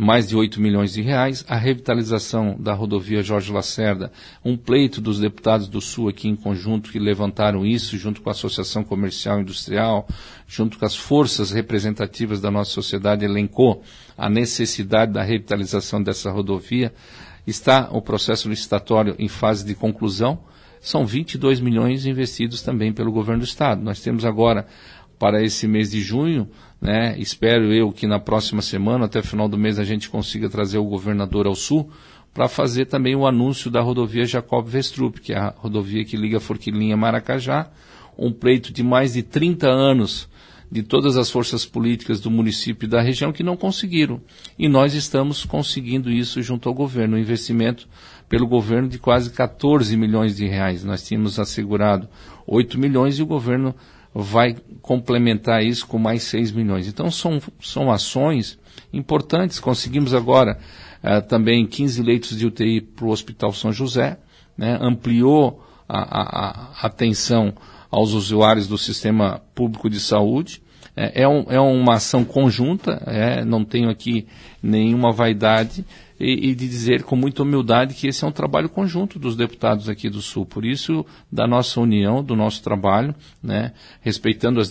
mais 0.00 0.28
de 0.28 0.36
8 0.36 0.60
milhões 0.60 0.92
de 0.92 1.02
reais, 1.02 1.44
a 1.48 1.56
revitalização 1.56 2.56
da 2.58 2.72
rodovia 2.72 3.20
Jorge 3.20 3.52
Lacerda, 3.52 4.12
um 4.44 4.56
pleito 4.56 5.00
dos 5.00 5.18
deputados 5.18 5.66
do 5.66 5.80
Sul 5.80 6.08
aqui 6.08 6.28
em 6.28 6.36
conjunto 6.36 6.92
que 6.92 7.00
levantaram 7.00 7.66
isso 7.66 7.98
junto 7.98 8.22
com 8.22 8.30
a 8.30 8.32
Associação 8.32 8.84
Comercial 8.84 9.38
e 9.38 9.42
Industrial, 9.42 10.06
junto 10.46 10.78
com 10.78 10.84
as 10.84 10.94
forças 10.94 11.50
representativas 11.50 12.40
da 12.40 12.48
nossa 12.48 12.70
sociedade, 12.70 13.24
elencou 13.24 13.82
a 14.16 14.30
necessidade 14.30 15.12
da 15.12 15.22
revitalização 15.22 16.00
dessa 16.00 16.30
rodovia. 16.30 16.94
Está 17.44 17.88
o 17.90 18.00
processo 18.00 18.48
licitatório 18.48 19.16
em 19.18 19.26
fase 19.26 19.64
de 19.64 19.74
conclusão. 19.74 20.38
São 20.80 21.04
22 21.04 21.60
milhões 21.60 22.06
investidos 22.06 22.62
também 22.62 22.92
pelo 22.92 23.10
governo 23.10 23.42
do 23.42 23.46
Estado. 23.46 23.82
Nós 23.82 24.00
temos 24.00 24.24
agora, 24.24 24.64
para 25.18 25.42
esse 25.42 25.66
mês 25.66 25.90
de 25.90 26.00
junho, 26.00 26.48
né? 26.80 27.16
Espero 27.18 27.72
eu 27.72 27.90
que 27.92 28.06
na 28.06 28.18
próxima 28.18 28.62
semana, 28.62 29.06
até 29.06 29.22
final 29.22 29.48
do 29.48 29.58
mês, 29.58 29.78
a 29.78 29.84
gente 29.84 30.08
consiga 30.08 30.48
trazer 30.48 30.78
o 30.78 30.84
governador 30.84 31.46
ao 31.46 31.54
sul 31.54 31.90
para 32.32 32.48
fazer 32.48 32.86
também 32.86 33.16
o 33.16 33.26
anúncio 33.26 33.70
da 33.70 33.80
rodovia 33.80 34.24
Jacob 34.24 34.66
Vestrup, 34.66 35.18
que 35.18 35.32
é 35.32 35.38
a 35.38 35.54
rodovia 35.56 36.04
que 36.04 36.16
liga 36.16 36.38
Forquilinha 36.38 36.94
a 36.94 36.96
Maracajá, 36.96 37.68
um 38.16 38.32
pleito 38.32 38.72
de 38.72 38.82
mais 38.82 39.14
de 39.14 39.22
30 39.22 39.66
anos 39.66 40.28
de 40.70 40.82
todas 40.82 41.16
as 41.16 41.30
forças 41.30 41.64
políticas 41.64 42.20
do 42.20 42.30
município 42.30 42.86
e 42.86 42.88
da 42.88 43.00
região 43.00 43.32
que 43.32 43.42
não 43.42 43.56
conseguiram. 43.56 44.20
E 44.58 44.68
nós 44.68 44.94
estamos 44.94 45.44
conseguindo 45.44 46.10
isso 46.10 46.42
junto 46.42 46.68
ao 46.68 46.74
governo, 46.74 47.16
um 47.16 47.20
investimento 47.20 47.88
pelo 48.28 48.46
governo 48.46 48.88
de 48.88 48.98
quase 48.98 49.30
14 49.30 49.96
milhões 49.96 50.36
de 50.36 50.46
reais. 50.46 50.84
Nós 50.84 51.02
tínhamos 51.02 51.38
assegurado 51.38 52.08
8 52.46 52.78
milhões 52.78 53.18
e 53.18 53.22
o 53.22 53.26
governo 53.26 53.74
vai 54.20 54.56
complementar 54.82 55.62
isso 55.62 55.86
com 55.86 55.96
mais 55.96 56.24
6 56.24 56.50
milhões. 56.50 56.88
Então 56.88 57.08
são, 57.08 57.40
são 57.60 57.88
ações 57.88 58.58
importantes. 58.92 59.60
Conseguimos 59.60 60.12
agora 60.12 60.58
uh, 61.04 61.22
também 61.28 61.64
15 61.64 62.02
leitos 62.02 62.36
de 62.36 62.44
UTI 62.44 62.80
para 62.80 63.04
o 63.04 63.10
Hospital 63.10 63.52
São 63.52 63.72
José, 63.72 64.18
né? 64.56 64.76
ampliou 64.80 65.64
a, 65.88 66.00
a, 66.00 66.48
a, 66.82 66.86
atenção 66.86 67.54
aos 67.88 68.12
usuários 68.12 68.66
do 68.66 68.76
sistema 68.76 69.40
público 69.54 69.88
de 69.88 70.00
saúde. 70.00 70.60
É, 70.96 71.22
é, 71.22 71.28
um, 71.28 71.44
é 71.48 71.60
uma 71.60 71.94
ação 71.94 72.24
conjunta, 72.24 73.00
é, 73.06 73.44
não 73.44 73.64
tenho 73.64 73.88
aqui 73.88 74.26
nenhuma 74.60 75.12
vaidade, 75.12 75.86
e, 76.18 76.50
e, 76.50 76.54
de 76.54 76.68
dizer 76.68 77.02
com 77.04 77.14
muita 77.14 77.42
humildade 77.42 77.94
que 77.94 78.08
esse 78.08 78.24
é 78.24 78.26
um 78.26 78.32
trabalho 78.32 78.68
conjunto 78.68 79.18
dos 79.18 79.36
deputados 79.36 79.88
aqui 79.88 80.10
do 80.10 80.20
Sul. 80.20 80.44
Por 80.44 80.64
isso, 80.64 81.06
da 81.30 81.46
nossa 81.46 81.80
união, 81.80 82.22
do 82.22 82.34
nosso 82.34 82.62
trabalho, 82.62 83.14
né, 83.42 83.72
respeitando 84.00 84.60
as, 84.60 84.70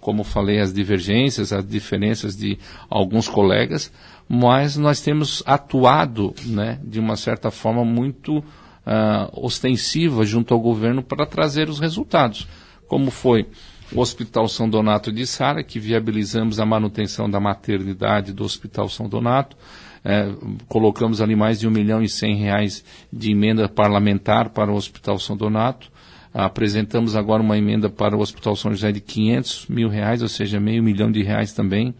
como 0.00 0.22
falei, 0.22 0.60
as 0.60 0.72
divergências, 0.72 1.52
as 1.52 1.66
diferenças 1.66 2.36
de 2.36 2.58
alguns 2.88 3.28
colegas, 3.28 3.92
mas 4.28 4.76
nós 4.76 5.00
temos 5.00 5.42
atuado, 5.46 6.34
né, 6.46 6.78
de 6.84 7.00
uma 7.00 7.16
certa 7.16 7.50
forma 7.50 7.84
muito 7.84 8.38
uh, 8.38 9.44
ostensiva 9.44 10.24
junto 10.24 10.54
ao 10.54 10.60
governo 10.60 11.02
para 11.02 11.26
trazer 11.26 11.68
os 11.68 11.80
resultados, 11.80 12.46
como 12.86 13.10
foi 13.10 13.46
o 13.94 14.00
Hospital 14.00 14.48
São 14.48 14.68
Donato 14.68 15.12
de 15.12 15.26
Sara, 15.26 15.62
que 15.62 15.78
viabilizamos 15.78 16.58
a 16.58 16.64
manutenção 16.64 17.28
da 17.28 17.38
maternidade 17.38 18.32
do 18.32 18.44
Hospital 18.44 18.88
São 18.88 19.08
Donato, 19.08 19.56
é, 20.04 20.28
colocamos 20.68 21.20
ali 21.20 21.36
mais 21.36 21.60
de 21.60 21.68
um 21.68 21.70
milhão 21.70 22.02
e 22.02 22.08
cem 22.08 22.36
reais 22.36 22.84
de 23.12 23.30
emenda 23.30 23.68
parlamentar 23.68 24.50
para 24.50 24.70
o 24.70 24.74
Hospital 24.74 25.18
São 25.18 25.36
Donato. 25.36 25.90
Apresentamos 26.34 27.14
agora 27.14 27.42
uma 27.42 27.58
emenda 27.58 27.90
para 27.90 28.16
o 28.16 28.20
Hospital 28.20 28.56
São 28.56 28.70
José 28.72 28.90
de 28.90 29.00
500 29.00 29.66
mil 29.68 29.88
reais, 29.88 30.22
ou 30.22 30.28
seja, 30.28 30.58
meio 30.58 30.82
milhão 30.82 31.12
de 31.12 31.22
reais 31.22 31.52
também, 31.52 31.94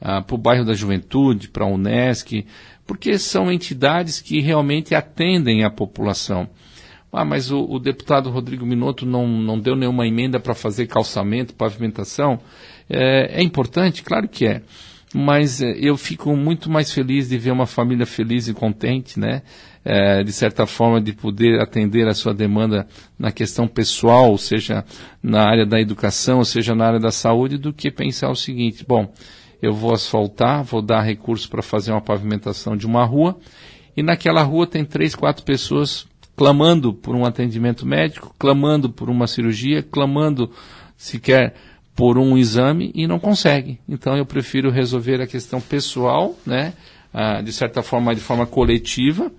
ah, 0.00 0.20
para 0.20 0.34
o 0.34 0.38
bairro 0.38 0.64
da 0.66 0.74
Juventude, 0.74 1.48
para 1.48 1.64
a 1.64 1.68
Unesc, 1.68 2.44
porque 2.86 3.18
são 3.18 3.50
entidades 3.50 4.20
que 4.20 4.40
realmente 4.40 4.94
atendem 4.94 5.64
a 5.64 5.70
população. 5.70 6.48
Ah, 7.12 7.24
mas 7.24 7.50
o, 7.50 7.64
o 7.64 7.78
deputado 7.78 8.30
Rodrigo 8.30 8.64
Minotto 8.64 9.04
não, 9.04 9.26
não 9.26 9.58
deu 9.58 9.74
nenhuma 9.74 10.06
emenda 10.06 10.38
para 10.38 10.54
fazer 10.54 10.86
calçamento, 10.86 11.54
pavimentação. 11.54 12.38
É, 12.88 13.40
é 13.40 13.42
importante? 13.42 14.02
Claro 14.02 14.28
que 14.28 14.46
é 14.46 14.62
mas 15.14 15.60
eh, 15.60 15.76
eu 15.78 15.96
fico 15.96 16.34
muito 16.36 16.70
mais 16.70 16.92
feliz 16.92 17.28
de 17.28 17.36
ver 17.36 17.50
uma 17.50 17.66
família 17.66 18.06
feliz 18.06 18.48
e 18.48 18.54
contente, 18.54 19.18
né? 19.18 19.42
É, 19.82 20.22
de 20.22 20.32
certa 20.32 20.66
forma, 20.66 21.00
de 21.00 21.14
poder 21.14 21.58
atender 21.58 22.06
a 22.06 22.12
sua 22.12 22.34
demanda 22.34 22.86
na 23.18 23.32
questão 23.32 23.66
pessoal, 23.66 24.36
seja 24.36 24.84
na 25.22 25.42
área 25.42 25.64
da 25.64 25.80
educação, 25.80 26.44
seja 26.44 26.74
na 26.74 26.86
área 26.86 27.00
da 27.00 27.10
saúde, 27.10 27.56
do 27.56 27.72
que 27.72 27.90
pensar 27.90 28.30
o 28.30 28.36
seguinte: 28.36 28.84
bom, 28.86 29.10
eu 29.62 29.72
vou 29.72 29.94
asfaltar, 29.94 30.62
vou 30.64 30.82
dar 30.82 31.00
recursos 31.00 31.46
para 31.46 31.62
fazer 31.62 31.92
uma 31.92 32.00
pavimentação 32.00 32.76
de 32.76 32.86
uma 32.86 33.04
rua, 33.04 33.38
e 33.96 34.02
naquela 34.02 34.42
rua 34.42 34.66
tem 34.66 34.84
três, 34.84 35.14
quatro 35.14 35.44
pessoas 35.44 36.06
clamando 36.36 36.94
por 36.94 37.14
um 37.14 37.24
atendimento 37.24 37.86
médico, 37.86 38.34
clamando 38.38 38.90
por 38.90 39.10
uma 39.10 39.26
cirurgia, 39.26 39.82
clamando 39.82 40.50
sequer 40.96 41.54
por 42.00 42.16
um 42.16 42.38
exame 42.38 42.90
e 42.94 43.06
não 43.06 43.18
consegue. 43.18 43.78
Então 43.86 44.16
eu 44.16 44.24
prefiro 44.24 44.70
resolver 44.70 45.20
a 45.20 45.26
questão 45.26 45.60
pessoal, 45.60 46.34
né, 46.46 46.72
ah, 47.12 47.42
de 47.42 47.52
certa 47.52 47.82
forma, 47.82 48.14
de 48.14 48.22
forma 48.22 48.46
coletiva, 48.46 49.30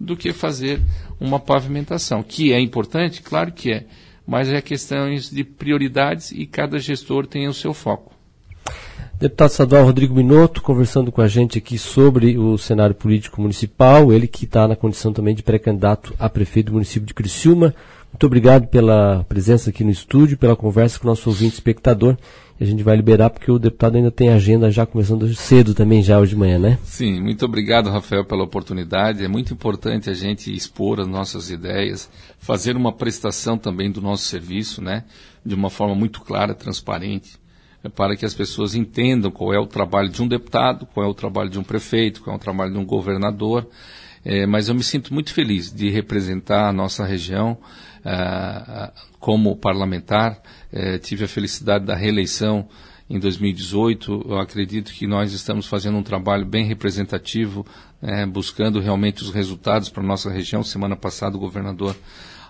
do 0.00 0.16
que 0.16 0.32
fazer 0.32 0.80
uma 1.20 1.38
pavimentação. 1.38 2.22
Que 2.22 2.54
é 2.54 2.58
importante? 2.58 3.20
Claro 3.20 3.52
que 3.52 3.70
é. 3.70 3.84
Mas 4.26 4.48
é 4.48 4.62
questões 4.62 5.30
de 5.30 5.44
prioridades 5.44 6.32
e 6.32 6.46
cada 6.46 6.78
gestor 6.78 7.26
tem 7.26 7.48
o 7.48 7.52
seu 7.52 7.74
foco. 7.74 8.14
Deputado 9.20 9.50
estadual 9.50 9.84
Rodrigo 9.84 10.14
Minotto 10.14 10.62
conversando 10.62 11.12
com 11.12 11.20
a 11.20 11.28
gente 11.28 11.58
aqui 11.58 11.76
sobre 11.76 12.38
o 12.38 12.56
cenário 12.56 12.94
político 12.94 13.42
municipal, 13.42 14.10
ele 14.10 14.26
que 14.26 14.46
está 14.46 14.66
na 14.66 14.74
condição 14.74 15.12
também 15.12 15.34
de 15.34 15.42
pré-candidato 15.42 16.14
a 16.18 16.30
prefeito 16.30 16.68
do 16.68 16.72
município 16.72 17.06
de 17.06 17.12
Criciúma. 17.12 17.74
Muito 18.16 18.28
obrigado 18.28 18.66
pela 18.68 19.26
presença 19.28 19.68
aqui 19.68 19.84
no 19.84 19.90
estúdio, 19.90 20.38
pela 20.38 20.56
conversa 20.56 20.98
com 20.98 21.06
o 21.06 21.10
nosso 21.10 21.28
ouvinte 21.28 21.52
espectador. 21.52 22.16
A 22.58 22.64
gente 22.64 22.82
vai 22.82 22.96
liberar 22.96 23.28
porque 23.28 23.52
o 23.52 23.58
deputado 23.58 23.96
ainda 23.96 24.10
tem 24.10 24.30
agenda 24.30 24.70
já 24.70 24.86
começando 24.86 25.34
cedo 25.34 25.74
também, 25.74 26.02
já 26.02 26.18
hoje 26.18 26.30
de 26.30 26.36
manhã, 26.38 26.58
né? 26.58 26.78
Sim, 26.82 27.20
muito 27.20 27.44
obrigado, 27.44 27.90
Rafael, 27.90 28.24
pela 28.24 28.42
oportunidade. 28.42 29.22
É 29.22 29.28
muito 29.28 29.52
importante 29.52 30.08
a 30.08 30.14
gente 30.14 30.50
expor 30.50 30.98
as 30.98 31.06
nossas 31.06 31.50
ideias, 31.50 32.08
fazer 32.38 32.74
uma 32.74 32.90
prestação 32.90 33.58
também 33.58 33.90
do 33.90 34.00
nosso 34.00 34.24
serviço, 34.24 34.80
né? 34.80 35.04
De 35.44 35.54
uma 35.54 35.68
forma 35.68 35.94
muito 35.94 36.22
clara, 36.22 36.54
transparente, 36.54 37.38
é 37.84 37.90
para 37.90 38.16
que 38.16 38.24
as 38.24 38.32
pessoas 38.32 38.74
entendam 38.74 39.30
qual 39.30 39.52
é 39.52 39.58
o 39.58 39.66
trabalho 39.66 40.08
de 40.08 40.22
um 40.22 40.26
deputado, 40.26 40.86
qual 40.86 41.04
é 41.04 41.08
o 41.10 41.12
trabalho 41.12 41.50
de 41.50 41.58
um 41.58 41.62
prefeito, 41.62 42.22
qual 42.22 42.32
é 42.32 42.38
o 42.38 42.40
trabalho 42.40 42.72
de 42.72 42.78
um 42.78 42.86
governador. 42.86 43.68
É, 44.24 44.46
mas 44.46 44.70
eu 44.70 44.74
me 44.74 44.82
sinto 44.82 45.12
muito 45.12 45.34
feliz 45.34 45.70
de 45.70 45.90
representar 45.90 46.66
a 46.66 46.72
nossa 46.72 47.04
região 47.04 47.58
ah, 48.08 48.92
como 49.18 49.56
parlamentar, 49.56 50.40
eh, 50.72 50.98
tive 50.98 51.24
a 51.24 51.28
felicidade 51.28 51.84
da 51.84 51.96
reeleição 51.96 52.68
em 53.10 53.18
2018. 53.18 54.26
Eu 54.28 54.38
acredito 54.38 54.92
que 54.92 55.06
nós 55.06 55.32
estamos 55.32 55.66
fazendo 55.66 55.98
um 55.98 56.02
trabalho 56.02 56.46
bem 56.46 56.64
representativo, 56.64 57.66
eh, 58.00 58.24
buscando 58.24 58.78
realmente 58.78 59.24
os 59.24 59.30
resultados 59.30 59.88
para 59.88 60.04
a 60.04 60.06
nossa 60.06 60.30
região. 60.30 60.62
Semana 60.62 60.94
passada 60.94 61.36
o 61.36 61.40
governador 61.40 61.96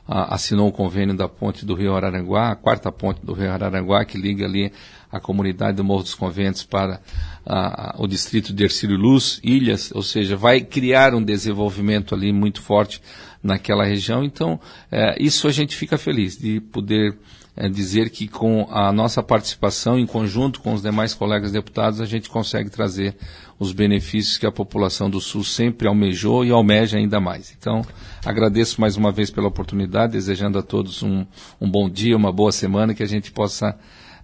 ah, 0.08 0.34
assinou 0.34 0.68
o 0.68 0.72
convênio 0.72 1.16
da 1.16 1.28
ponte 1.28 1.64
do 1.64 1.74
Rio 1.74 1.94
Araranguá, 1.94 2.50
a 2.50 2.56
quarta 2.56 2.92
ponte 2.92 3.20
do 3.24 3.32
Rio 3.32 3.50
Araranguá, 3.50 4.04
que 4.04 4.16
liga 4.18 4.44
ali 4.44 4.72
a 5.10 5.20
comunidade 5.20 5.76
do 5.76 5.84
Morro 5.84 6.02
dos 6.02 6.14
Conventos 6.14 6.62
para 6.62 7.00
ah, 7.44 7.94
o 7.98 8.06
distrito 8.06 8.52
de 8.52 8.64
Ercílio 8.64 8.96
Luz, 8.96 9.40
Ilhas, 9.42 9.90
ou 9.94 10.02
seja, 10.02 10.36
vai 10.36 10.60
criar 10.60 11.14
um 11.14 11.22
desenvolvimento 11.22 12.14
ali 12.14 12.32
muito 12.32 12.60
forte 12.60 13.00
naquela 13.42 13.84
região. 13.84 14.24
Então, 14.24 14.60
é, 14.90 15.16
isso 15.22 15.46
a 15.46 15.52
gente 15.52 15.76
fica 15.76 15.96
feliz 15.96 16.36
de 16.36 16.60
poder 16.60 17.16
é 17.56 17.70
dizer 17.70 18.10
que 18.10 18.28
com 18.28 18.68
a 18.70 18.92
nossa 18.92 19.22
participação, 19.22 19.98
em 19.98 20.04
conjunto 20.04 20.60
com 20.60 20.74
os 20.74 20.82
demais 20.82 21.14
colegas 21.14 21.50
deputados, 21.50 22.02
a 22.02 22.04
gente 22.04 22.28
consegue 22.28 22.68
trazer 22.68 23.16
os 23.58 23.72
benefícios 23.72 24.36
que 24.36 24.46
a 24.46 24.52
população 24.52 25.08
do 25.08 25.20
Sul 25.20 25.42
sempre 25.42 25.88
almejou 25.88 26.44
e 26.44 26.50
almeja 26.50 26.98
ainda 26.98 27.18
mais. 27.20 27.54
Então, 27.58 27.82
agradeço 28.24 28.80
mais 28.80 28.96
uma 28.96 29.10
vez 29.10 29.30
pela 29.30 29.48
oportunidade, 29.48 30.12
desejando 30.12 30.58
a 30.58 30.62
todos 30.62 31.02
um, 31.02 31.24
um 31.60 31.70
bom 31.70 31.88
dia, 31.88 32.16
uma 32.16 32.32
boa 32.32 32.52
semana, 32.52 32.94
que 32.94 33.02
a 33.02 33.08
gente 33.08 33.32
possa, 33.32 33.76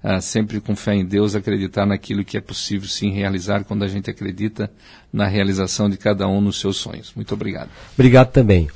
uh, 0.05 0.21
sempre 0.21 0.61
com 0.61 0.77
fé 0.77 0.95
em 0.95 1.05
Deus, 1.05 1.35
acreditar 1.35 1.87
naquilo 1.87 2.25
que 2.25 2.37
é 2.37 2.40
possível 2.40 2.88
sim 2.88 3.11
realizar 3.11 3.64
quando 3.64 3.85
a 3.85 3.88
gente 3.88 4.11
acredita 4.11 4.71
na 5.11 5.27
realização 5.27 5.88
de 5.88 5.97
cada 5.97 6.29
um 6.29 6.40
nos 6.40 6.61
seus 6.61 6.77
sonhos. 6.77 7.12
Muito 7.16 7.33
obrigado. 7.33 7.71
Obrigado 7.95 8.31
também. 8.31 8.68